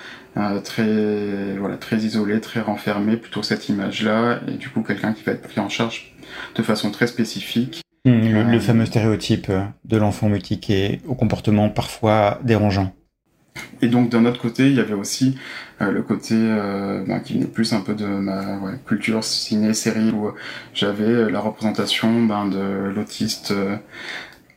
très 0.65 1.57
voilà 1.59 1.77
très 1.77 1.97
isolé 1.97 2.41
très 2.41 2.61
renfermé 2.61 3.17
plutôt 3.17 3.43
cette 3.43 3.69
image 3.69 4.05
là 4.05 4.41
et 4.47 4.53
du 4.53 4.69
coup 4.69 4.83
quelqu'un 4.83 5.13
qui 5.13 5.25
va 5.25 5.33
être 5.33 5.43
pris 5.43 5.61
en 5.61 5.69
charge 5.69 6.15
de 6.55 6.63
façon 6.63 6.91
très 6.91 7.07
spécifique. 7.07 7.83
Hmm, 8.05 8.21
le, 8.21 8.57
euh, 8.57 8.61
fameux 8.61 8.87
stéréotype 8.87 9.51
de 9.85 9.97
l'enfant 9.97 10.29
mutique 10.29 10.71
et 10.71 11.01
au 11.07 11.15
comportement 11.15 11.69
parfois 11.69 12.41
dérangeant. 12.43 12.93
Et 13.81 13.89
donc 13.89 14.11
d'un 14.11 14.25
autre 14.25 14.41
côté, 14.41 14.69
il 14.69 14.75
y 14.75 14.81
avait 14.81 14.95
aussi 14.95 15.37
euh, 15.81 15.91
le 15.91 16.03
côté 16.03 16.35
euh, 16.37 17.05
ben, 17.07 17.21
qui 17.21 17.35
venait 17.35 17.47
plus 17.47 17.73
un 17.73 17.81
peu 17.81 17.95
de 17.95 18.07
ma 18.07 18.73
culture 18.87 19.25
ciné-série 19.25 20.11
où 20.11 20.33
j'avais 20.75 21.31
la 21.31 21.41
représentation 21.41 22.25
ben, 22.25 22.47
de 22.47 22.93
l'autiste 22.95 23.55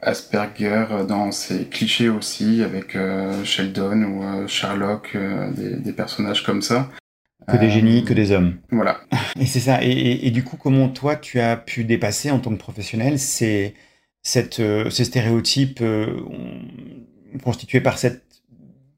Asperger 0.02 0.86
dans 1.08 1.32
ses 1.32 1.66
clichés 1.66 2.10
aussi 2.10 2.62
avec 2.62 2.96
Sheldon 3.44 4.04
ou 4.04 4.48
Sherlock, 4.48 5.18
des, 5.56 5.78
des, 5.78 5.94
personnages 5.94 6.44
comme 6.44 6.62
ça. 6.62 6.92
Que 7.48 7.58
des 7.58 7.70
génies, 7.70 8.04
que 8.04 8.14
des 8.14 8.32
hommes. 8.32 8.58
Voilà. 8.72 9.02
Et 9.40 9.46
c'est 9.46 9.60
ça. 9.60 9.80
Et, 9.84 10.32
du 10.32 10.44
coup, 10.44 10.58
comment 10.58 10.90
toi, 10.90 11.16
tu 11.16 11.40
as 11.40 11.58
pu 11.58 11.84
dépasser 11.84 12.32
en 12.32 12.40
tant 12.40 12.52
que 12.52 12.58
professionnel 12.58 13.20
ces, 13.20 13.76
cette, 14.24 14.60
euh, 14.60 14.90
ces 14.90 15.06
stéréotypes 15.06 15.82
euh, 15.82 16.22
constitués 17.44 17.82
par, 17.82 17.98
cette, 18.00 18.24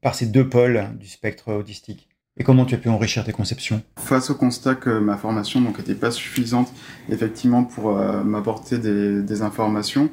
par 0.00 0.14
ces 0.14 0.26
deux 0.26 0.48
pôles 0.48 0.86
du 0.98 1.06
spectre 1.06 1.52
autistique 1.52 2.08
et 2.38 2.44
comment 2.44 2.64
tu 2.64 2.74
as 2.76 2.78
pu 2.78 2.88
enrichir 2.88 3.24
tes 3.24 3.32
conceptions? 3.32 3.82
Face 3.96 4.30
au 4.30 4.34
constat 4.34 4.76
que 4.76 4.98
ma 4.98 5.16
formation 5.16 5.60
n'était 5.60 5.94
pas 5.94 6.12
suffisante 6.12 6.72
effectivement 7.10 7.64
pour 7.64 7.98
euh, 7.98 8.22
m'apporter 8.22 8.78
des, 8.78 9.42
informations, 9.42 10.08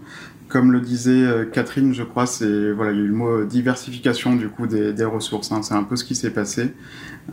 comme 0.48 0.72
le 0.72 0.82
disait 0.82 1.12
euh, 1.12 1.46
Catherine, 1.46 1.94
je 1.94 2.02
crois, 2.04 2.26
c'est 2.26 2.72
voilà, 2.72 2.94
il 2.94 2.98
y 2.98 3.02
a 3.02 3.04
eu 3.04 3.08
le 3.08 3.14
mot 3.14 3.42
euh, 3.42 3.46
diversification 3.46 4.36
du 4.36 4.50
coup 4.50 4.66
des, 4.66 5.06
ressources. 5.06 5.52
Hein. 5.52 5.62
C'est 5.62 5.76
un 5.76 5.84
peu 5.84 5.96
ce 5.96 6.04
qui 6.04 6.16
s'est 6.16 6.32
passé. 6.32 6.74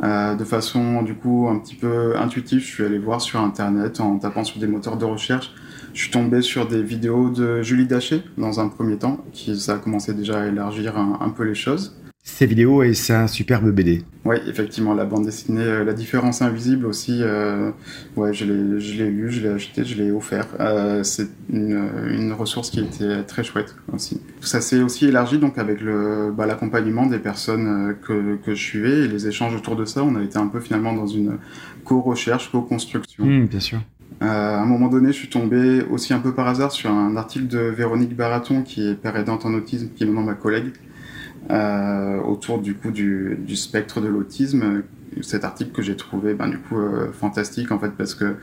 De 0.03 0.45
façon 0.45 1.03
du 1.03 1.15
coup 1.15 1.49
un 1.51 1.59
petit 1.59 1.75
peu 1.75 2.17
intuitive, 2.17 2.61
je 2.61 2.67
suis 2.67 2.85
allé 2.85 2.99
voir 2.99 3.21
sur 3.21 3.41
internet 3.41 4.01
en 4.01 4.19
tapant 4.19 4.43
sur 4.43 4.59
des 4.59 4.67
moteurs 4.67 4.97
de 4.97 5.05
recherche. 5.05 5.53
Je 5.93 6.01
suis 6.01 6.11
tombé 6.11 6.41
sur 6.41 6.67
des 6.67 6.83
vidéos 6.83 7.29
de 7.29 7.61
Julie 7.61 7.87
Daché 7.87 8.23
dans 8.39 8.61
un 8.61 8.69
premier 8.69 8.97
temps, 8.97 9.23
qui 9.33 9.53
a 9.69 9.75
commencé 9.75 10.15
déjà 10.15 10.41
à 10.41 10.47
élargir 10.47 10.97
un 10.97 11.29
peu 11.29 11.45
les 11.45 11.55
choses 11.55 11.95
ces 12.25 12.47
vidéos 12.47 12.85
et 12.85 12.95
sa 12.95 13.27
superbe 13.27 13.71
BD. 13.71 14.05
Oui, 14.25 14.37
effectivement, 14.47 14.95
la 14.95 15.05
bande 15.05 15.25
dessinée, 15.25 15.61
euh, 15.61 15.85
La 15.85 15.93
différence 15.93 16.41
invisible 16.41 16.87
aussi, 16.87 17.19
euh, 17.21 17.73
ouais, 18.17 18.33
je 18.33 18.45
l'ai 18.45 19.11
lu, 19.11 19.31
je 19.31 19.41
l'ai 19.43 19.49
acheté, 19.49 19.85
je 19.85 20.01
l'ai 20.01 20.13
offert. 20.13 20.47
Euh, 20.61 21.03
c'est 21.03 21.29
une, 21.53 21.91
une, 22.09 22.33
ressource 22.33 22.71
qui 22.71 22.79
était 22.79 23.25
très 23.25 23.43
chouette 23.43 23.75
aussi. 23.93 24.21
Ça 24.41 24.61
s'est 24.61 24.83
aussi 24.83 25.07
élargi 25.07 25.39
donc 25.39 25.59
avec 25.59 25.81
le 25.81 26.33
bah, 26.33 26.47
l'accompagnement 26.47 27.07
des 27.07 27.19
personnes 27.19 27.91
euh, 27.91 27.93
que, 27.95 28.37
que 28.37 28.55
je 28.55 28.63
suivais 28.63 29.01
et 29.01 29.09
les 29.09 29.27
échanges 29.27 29.57
autour 29.57 29.75
de 29.75 29.85
ça. 29.85 30.05
On 30.05 30.15
a 30.15 30.23
été 30.23 30.39
un 30.39 30.47
peu 30.47 30.61
finalement 30.61 30.93
dans 30.93 31.09
une 31.09 31.39
co-recherche, 31.85 32.53
co-construction. 32.53 33.25
Mmh, 33.25 33.47
bien 33.47 33.61
sûr. 33.61 33.81
Euh, 34.23 34.27
à 34.27 34.61
un 34.61 34.67
moment 34.67 34.89
donné, 34.89 35.09
je 35.09 35.19
suis 35.19 35.29
tombé 35.29 35.83
aussi 35.91 36.15
un 36.15 36.21
peu 36.21 36.33
par 36.33 36.47
hasard 36.47 36.71
sur 36.71 36.91
un 36.91 37.17
article 37.17 37.49
de 37.49 37.59
Véronique 37.59 38.15
Baraton, 38.15 38.63
qui 38.63 38.89
est 38.89 38.95
père 38.95 39.17
aidante 39.17 39.45
en 39.47 39.55
autisme, 39.55 39.89
qui 39.97 40.05
est 40.05 40.07
maintenant 40.07 40.23
ma 40.23 40.35
collègue, 40.35 40.73
autour 41.53 42.61
du 42.61 42.75
coup 42.75 42.91
du, 42.91 43.39
du 43.47 43.57
spectre 43.57 44.01
de 44.01 44.09
l'autisme. 44.09 44.83
Cet 45.21 45.45
article 45.45 45.73
que 45.73 45.83
j'ai 45.83 45.97
trouvé 45.97 46.33
ben, 46.33 46.49
du 46.49 46.59
coup 46.59 46.79
euh, 46.79 47.13
fantastique 47.13 47.71
en 47.71 47.79
fait 47.79 47.91
parce 47.91 48.15
que 48.15 48.37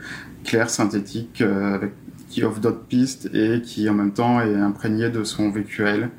clair, 0.44 0.70
synthétique, 0.70 1.40
euh, 1.40 1.74
avec, 1.74 1.92
qui 2.28 2.44
offre 2.44 2.60
d'autres 2.60 2.84
pistes 2.84 3.28
et 3.34 3.60
qui 3.60 3.88
en 3.88 3.94
même 3.94 4.12
temps 4.12 4.40
est 4.40 4.54
imprégné 4.54 5.10
de 5.10 5.24
son 5.24 5.50
vécu 5.50 5.84
à 5.84 5.90
elle. 5.90 6.10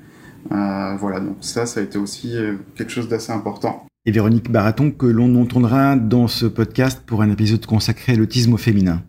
voilà, 0.49 1.21
donc 1.21 1.37
ça, 1.39 1.65
ça 1.65 1.79
a 1.79 1.83
été 1.83 1.97
aussi 1.97 2.35
quelque 2.75 2.91
chose 2.91 3.07
d'assez 3.07 3.31
important. 3.31 3.85
Et 4.05 4.11
Véronique 4.11 4.51
Baraton, 4.51 4.91
que 4.91 5.05
l'on 5.05 5.33
entendra 5.41 5.95
dans 5.95 6.27
ce 6.27 6.45
podcast 6.47 7.01
pour 7.05 7.21
un 7.21 7.31
épisode 7.31 7.65
consacré 7.65 8.11
à 8.13 8.15
l'autisme 8.17 8.53
au 8.53 8.57
féminin. 8.57 9.03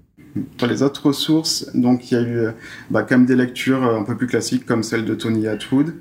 Pour 0.59 0.69
les 0.69 0.83
autres 0.83 1.07
ressources, 1.09 1.69
donc 1.75 2.11
il 2.11 2.15
y 2.15 2.17
a 2.19 2.23
eu 2.23 2.47
bah, 2.91 3.03
comme 3.03 3.27
des 3.27 3.35
lectures 3.35 3.83
un 3.83 4.05
peu 4.05 4.17
plus 4.17 4.29
classiques 4.29 4.65
comme 4.65 4.85
celle 4.85 5.05
de 5.05 5.15
Tony 5.15 5.49
Atwood, 5.49 5.95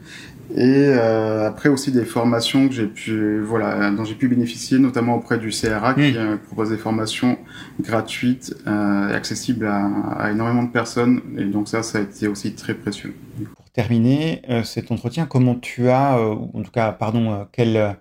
et 0.55 0.87
euh, 0.87 1.47
après 1.47 1.69
aussi 1.69 1.91
des 1.91 2.03
formations 2.03 2.67
que 2.67 2.73
j'ai 2.73 2.87
pu, 2.87 3.39
voilà, 3.41 3.89
dont 3.91 4.03
j'ai 4.03 4.15
pu 4.15 4.27
bénéficier, 4.27 4.79
notamment 4.79 5.15
auprès 5.15 5.37
du 5.37 5.49
CRA, 5.49 5.93
qui 5.93 6.17
euh, 6.17 6.35
propose 6.37 6.71
des 6.71 6.77
formations 6.77 7.37
gratuites 7.79 8.55
euh, 8.67 9.09
et 9.09 9.13
accessibles 9.13 9.65
à, 9.65 9.85
à, 10.17 10.31
énormément 10.31 10.63
de 10.63 10.71
personnes. 10.71 11.21
Et 11.37 11.45
donc 11.45 11.67
ça, 11.67 11.83
ça 11.83 11.99
a 11.99 12.01
été 12.01 12.27
aussi 12.27 12.53
très 12.53 12.73
précieux. 12.73 13.15
Pour 13.55 13.69
terminer 13.69 14.41
cet 14.65 14.91
entretien, 14.91 15.25
comment 15.25 15.55
tu 15.55 15.89
as, 15.89 16.19
en 16.19 16.61
tout 16.61 16.71
cas, 16.71 16.91
pardon, 16.91 17.47
quel, 17.53 17.95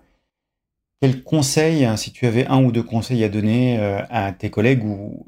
quel 1.01 1.23
conseil, 1.23 1.85
hein, 1.85 1.97
si 1.97 2.13
tu 2.13 2.27
avais 2.27 2.47
un 2.49 2.65
ou 2.65 2.73
deux 2.73 2.83
conseils 2.83 3.23
à 3.23 3.29
donner 3.29 3.79
à 4.11 4.33
tes 4.33 4.51
collègues 4.51 4.85
ou 4.85 5.27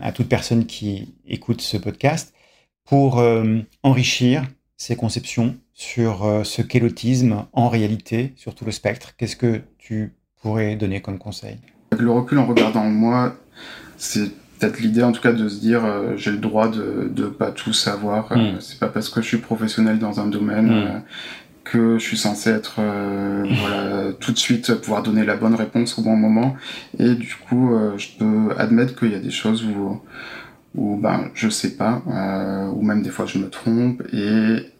à 0.00 0.12
toute 0.12 0.28
personne 0.28 0.64
qui 0.64 1.14
écoute 1.26 1.60
ce 1.60 1.76
podcast 1.76 2.32
pour 2.88 3.22
enrichir 3.82 4.44
ses 4.84 4.96
conceptions 4.96 5.56
sur 5.72 6.26
euh, 6.26 6.44
ce 6.44 6.60
qu'est 6.60 6.78
l'autisme 6.78 7.46
en 7.54 7.70
réalité, 7.70 8.34
sur 8.36 8.54
tout 8.54 8.66
le 8.66 8.70
spectre. 8.70 9.14
Qu'est-ce 9.16 9.34
que 9.36 9.62
tu 9.78 10.12
pourrais 10.42 10.76
donner 10.76 11.00
comme 11.00 11.16
conseil? 11.16 11.56
Le 11.98 12.10
recul 12.10 12.38
en 12.38 12.44
regardant 12.44 12.84
moi, 12.84 13.34
c'est 13.96 14.30
peut-être 14.58 14.80
l'idée 14.80 15.02
en 15.02 15.12
tout 15.12 15.22
cas 15.22 15.32
de 15.32 15.48
se 15.48 15.58
dire 15.58 15.86
euh, 15.86 16.18
j'ai 16.18 16.32
le 16.32 16.36
droit 16.36 16.68
de 16.68 17.10
ne 17.16 17.26
pas 17.28 17.50
tout 17.50 17.72
savoir. 17.72 18.30
Euh, 18.32 18.36
hmm. 18.36 18.60
c'est 18.60 18.78
pas 18.78 18.88
parce 18.88 19.08
que 19.08 19.22
je 19.22 19.26
suis 19.26 19.38
professionnel 19.38 19.98
dans 19.98 20.20
un 20.20 20.26
domaine 20.26 20.68
hmm. 20.68 21.02
que 21.64 21.96
je 21.98 22.04
suis 22.04 22.18
censé 22.18 22.50
être 22.50 22.74
voilà 22.76 24.12
tout 24.20 24.32
de 24.32 24.38
suite 24.38 24.74
pouvoir 24.74 25.02
donner 25.02 25.24
la 25.24 25.36
bonne 25.36 25.54
réponse 25.54 25.98
au 25.98 26.02
bon 26.02 26.14
moment. 26.14 26.56
Et 26.98 27.14
du 27.14 27.36
coup, 27.48 27.72
je 27.96 28.08
peux 28.18 28.54
admettre 28.58 28.94
qu'il 28.98 29.12
y 29.12 29.14
a 29.14 29.18
des 29.18 29.30
choses 29.30 29.64
où 29.64 29.98
ou 30.74 30.96
ben 30.96 31.30
je 31.34 31.48
sais 31.48 31.76
pas, 31.76 32.02
euh, 32.08 32.66
ou 32.66 32.82
même 32.82 33.02
des 33.02 33.10
fois 33.10 33.26
je 33.26 33.38
me 33.38 33.48
trompe. 33.48 34.02
Et 34.12 34.72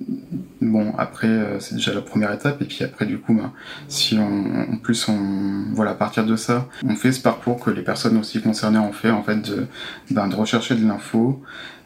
bon, 0.60 0.92
après 0.98 1.28
euh, 1.28 1.60
c'est 1.60 1.76
déjà 1.76 1.94
la 1.94 2.00
première 2.00 2.32
étape. 2.32 2.60
Et 2.62 2.64
puis 2.64 2.82
après 2.84 3.06
du 3.06 3.18
coup, 3.18 3.34
ben, 3.34 3.52
si 3.88 4.18
on, 4.18 4.72
en 4.72 4.76
plus 4.78 5.08
on, 5.08 5.72
voilà, 5.72 5.92
à 5.92 5.94
partir 5.94 6.26
de 6.26 6.36
ça, 6.36 6.68
on 6.84 6.96
fait 6.96 7.12
ce 7.12 7.20
parcours 7.20 7.60
que 7.60 7.70
les 7.70 7.82
personnes 7.82 8.16
aussi 8.16 8.42
concernées 8.42 8.78
ont 8.78 8.92
fait, 8.92 9.10
en 9.10 9.22
fait, 9.22 9.36
de, 9.36 9.66
ben, 10.10 10.26
de 10.28 10.34
rechercher 10.34 10.74
de 10.74 10.86
l'info. 10.86 11.42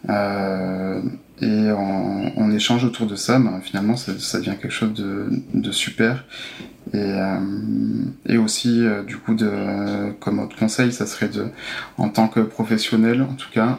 Euh, 0.08 1.00
et 1.40 1.70
en, 1.70 2.50
échange 2.50 2.84
autour 2.84 3.06
de 3.06 3.14
ça, 3.14 3.38
ben, 3.38 3.60
finalement, 3.62 3.96
ça, 3.96 4.38
devient 4.38 4.54
quelque 4.60 4.72
chose 4.72 4.92
de, 4.94 5.70
super. 5.70 6.24
Et, 6.92 6.96
euh, 6.96 8.42
aussi, 8.42 8.84
euh, 8.84 9.02
du 9.02 9.16
coup, 9.18 9.34
de, 9.34 10.12
comme 10.18 10.40
autre 10.40 10.56
conseil, 10.56 10.92
ça 10.92 11.06
serait 11.06 11.28
de, 11.28 11.46
en 11.98 12.08
tant 12.08 12.26
que 12.26 12.40
professionnel, 12.40 13.22
en 13.22 13.34
tout 13.34 13.50
cas, 13.52 13.78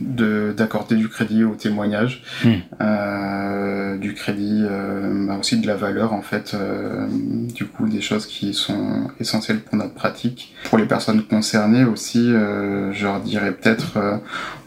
d'accorder 0.00 0.96
du 0.96 1.08
crédit 1.08 1.44
au 1.44 1.54
témoignage, 1.54 2.22
hmm. 2.44 2.50
euh, 2.80 3.96
du 3.96 4.14
crédit, 4.14 4.62
euh, 4.64 5.26
bah 5.26 5.36
aussi 5.38 5.58
de 5.58 5.66
la 5.66 5.74
valeur 5.74 6.12
en 6.12 6.22
fait, 6.22 6.52
euh, 6.54 7.06
du 7.54 7.66
coup 7.66 7.88
des 7.88 8.00
choses 8.00 8.26
qui 8.26 8.52
sont 8.52 9.08
essentielles 9.20 9.60
pour 9.60 9.76
notre 9.76 9.94
pratique. 9.94 10.54
Pour 10.64 10.78
les 10.78 10.84
personnes 10.84 11.22
concernées 11.22 11.84
aussi, 11.84 12.30
euh, 12.32 12.92
je 12.92 13.04
leur 13.04 13.20
dirais 13.20 13.52
peut-être, 13.52 13.96
euh, 13.96 14.18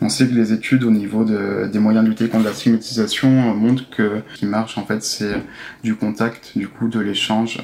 on 0.02 0.10
sait 0.10 0.28
que 0.28 0.34
les 0.34 0.52
études 0.52 0.84
au 0.84 0.92
niveau 0.92 1.24
de, 1.24 1.70
des 1.72 1.80
moyens 1.80 2.04
de 2.04 2.10
lutter 2.10 2.28
contre 2.28 2.46
la 2.46 2.54
stigmatisation 2.54 3.30
montrent 3.56 3.90
que 3.90 4.22
ce 4.34 4.40
qui 4.40 4.46
marche 4.46 4.78
en 4.78 4.86
fait 4.86 5.04
c'est 5.04 5.36
du 5.84 5.96
contact, 5.96 6.58
du 6.58 6.68
coup 6.68 6.88
de 6.88 7.00
l'échange, 7.00 7.60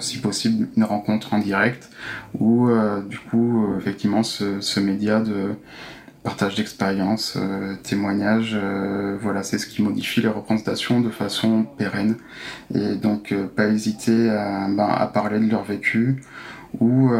si 0.00 0.18
possible 0.18 0.68
une 0.76 0.84
rencontre 0.84 1.34
en 1.34 1.38
direct, 1.38 1.90
ou 2.38 2.68
du 3.08 3.18
coup 3.18 3.66
effectivement 3.78 4.22
ce, 4.22 4.60
ce 4.60 4.80
média 4.80 5.20
de 5.20 5.54
partage 6.22 6.54
d'expérience, 6.54 7.36
euh, 7.36 7.74
témoignages, 7.82 8.52
euh, 8.54 9.16
voilà, 9.20 9.42
c'est 9.42 9.58
ce 9.58 9.66
qui 9.66 9.82
modifie 9.82 10.20
les 10.20 10.28
représentations 10.28 11.00
de 11.00 11.10
façon 11.10 11.64
pérenne. 11.76 12.16
Et 12.74 12.94
donc, 12.94 13.32
euh, 13.32 13.46
pas 13.46 13.66
hésiter 13.66 14.30
à, 14.30 14.68
ben, 14.68 14.88
à, 14.88 15.06
parler 15.06 15.40
de 15.40 15.50
leur 15.50 15.64
vécu, 15.64 16.22
ou, 16.80 17.10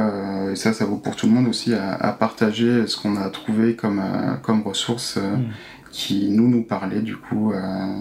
et 0.51 0.57
ça, 0.57 0.73
ça 0.73 0.87
vaut 0.87 0.97
pour 0.97 1.15
tout 1.15 1.27
le 1.27 1.33
monde 1.33 1.47
aussi, 1.47 1.75
à, 1.75 1.93
à 1.93 2.13
partager 2.13 2.87
ce 2.87 2.97
qu'on 2.99 3.17
a 3.17 3.29
trouvé 3.29 3.77
comme, 3.77 4.03
comme 4.43 4.63
ressources. 4.63 5.19
Mm 5.19 5.51
qui 5.93 6.31
nous 6.31 6.49
nous 6.49 6.65
parlait 6.65 7.03
du 7.03 7.17
coup, 7.17 7.53
euh, 7.53 8.01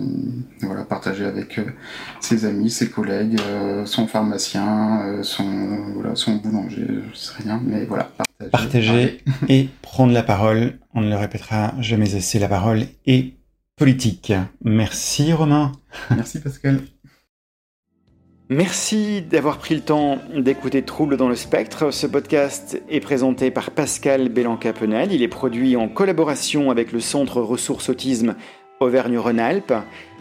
voilà, 0.62 0.84
partager 0.84 1.26
avec 1.26 1.60
euh, 1.60 1.66
ses 2.22 2.46
amis, 2.46 2.72
ses 2.72 2.90
collègues, 2.90 3.38
euh, 3.42 3.86
son 3.86 4.08
pharmacien, 4.08 5.22
son, 5.22 5.94
voilà, 5.94 6.16
son 6.16 6.38
boulanger, 6.38 6.88
je 7.12 7.18
sais 7.18 7.34
rien, 7.44 7.62
mais 7.64 7.86
voilà, 7.86 8.06
partager. 8.06 8.50
Partager 8.50 9.24
et 9.50 9.70
prendre 9.82 10.14
la 10.14 10.24
parole, 10.24 10.80
on 10.96 11.02
ne 11.02 11.10
le 11.10 11.18
répétera 11.18 11.74
jamais 11.80 12.16
assez, 12.16 12.40
la 12.40 12.48
parole 12.48 12.86
est 13.06 13.34
politique. 13.76 14.34
Merci 14.64 15.34
Romain. 15.34 15.74
Merci 16.10 16.40
Pascal. 16.40 16.80
Merci 18.54 19.22
d'avoir 19.22 19.60
pris 19.60 19.76
le 19.76 19.80
temps 19.80 20.18
d'écouter 20.36 20.82
Trouble 20.82 21.16
dans 21.16 21.30
le 21.30 21.36
spectre. 21.36 21.92
Ce 21.92 22.06
podcast 22.06 22.82
est 22.90 23.00
présenté 23.00 23.50
par 23.50 23.72
Pascal 23.72 24.28
Bélanca-Penel. 24.28 25.14
Il 25.14 25.24
est 25.24 25.30
produit 25.30 25.78
en 25.78 25.88
collaboration 25.88 26.70
avec 26.70 26.92
le 26.92 27.00
Centre 27.00 27.40
Ressources 27.40 27.88
Autisme 27.88 28.36
Auvergne-Rhône-Alpes, 28.82 29.74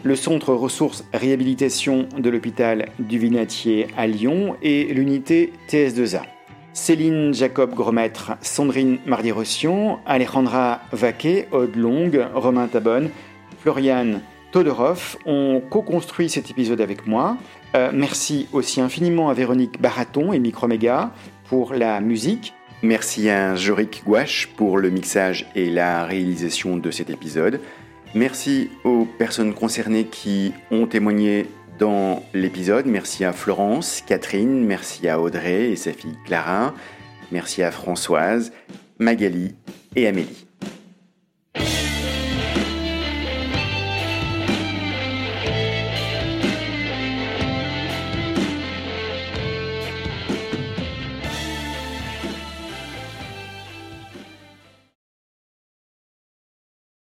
le 0.03 0.15
Centre 0.15 0.53
Ressources 0.53 1.03
Réhabilitation 1.11 2.07
de 2.17 2.29
l'hôpital 2.29 2.87
du 2.99 3.19
Vinatier 3.19 3.87
à 3.97 4.07
Lyon 4.07 4.55
et 4.61 4.85
l'unité 4.93 5.51
TS2A. 5.67 6.21
Céline 6.71 7.33
Jacob 7.33 7.75
Gromètre, 7.75 8.37
Sandrine 8.39 8.99
Mardi-Rossian, 9.05 9.99
Alejandra 10.05 10.79
Vaquet, 10.93 11.49
Aude 11.51 11.75
Long, 11.75 12.09
Romain 12.33 12.69
Tabonne, 12.69 13.09
Floriane 13.59 14.21
Todorov 14.51 15.17
ont 15.25 15.61
co-construit 15.69 16.29
cet 16.29 16.49
épisode 16.49 16.81
avec 16.81 17.07
moi. 17.07 17.37
Euh, 17.75 17.91
merci 17.93 18.47
aussi 18.51 18.81
infiniment 18.81 19.29
à 19.29 19.33
Véronique 19.33 19.81
Baraton 19.81 20.33
et 20.33 20.39
Microméga 20.39 21.11
pour 21.45 21.73
la 21.73 22.01
musique. 22.01 22.53
Merci 22.83 23.29
à 23.29 23.55
Jorik 23.55 24.03
Gouache 24.05 24.49
pour 24.57 24.77
le 24.77 24.89
mixage 24.89 25.47
et 25.55 25.69
la 25.69 26.05
réalisation 26.05 26.77
de 26.77 26.91
cet 26.91 27.09
épisode. 27.09 27.61
Merci 28.13 28.69
aux 28.83 29.05
personnes 29.05 29.53
concernées 29.53 30.05
qui 30.05 30.51
ont 30.71 30.85
témoigné 30.85 31.45
dans 31.79 32.23
l'épisode. 32.33 32.85
Merci 32.87 33.23
à 33.23 33.33
Florence, 33.33 34.03
Catherine, 34.05 34.65
merci 34.65 35.07
à 35.07 35.19
Audrey 35.19 35.71
et 35.71 35.75
sa 35.75 35.93
fille 35.93 36.17
Clara. 36.25 36.73
Merci 37.31 37.63
à 37.63 37.71
Françoise, 37.71 38.51
Magali 38.99 39.55
et 39.95 40.07
Amélie. 40.07 40.40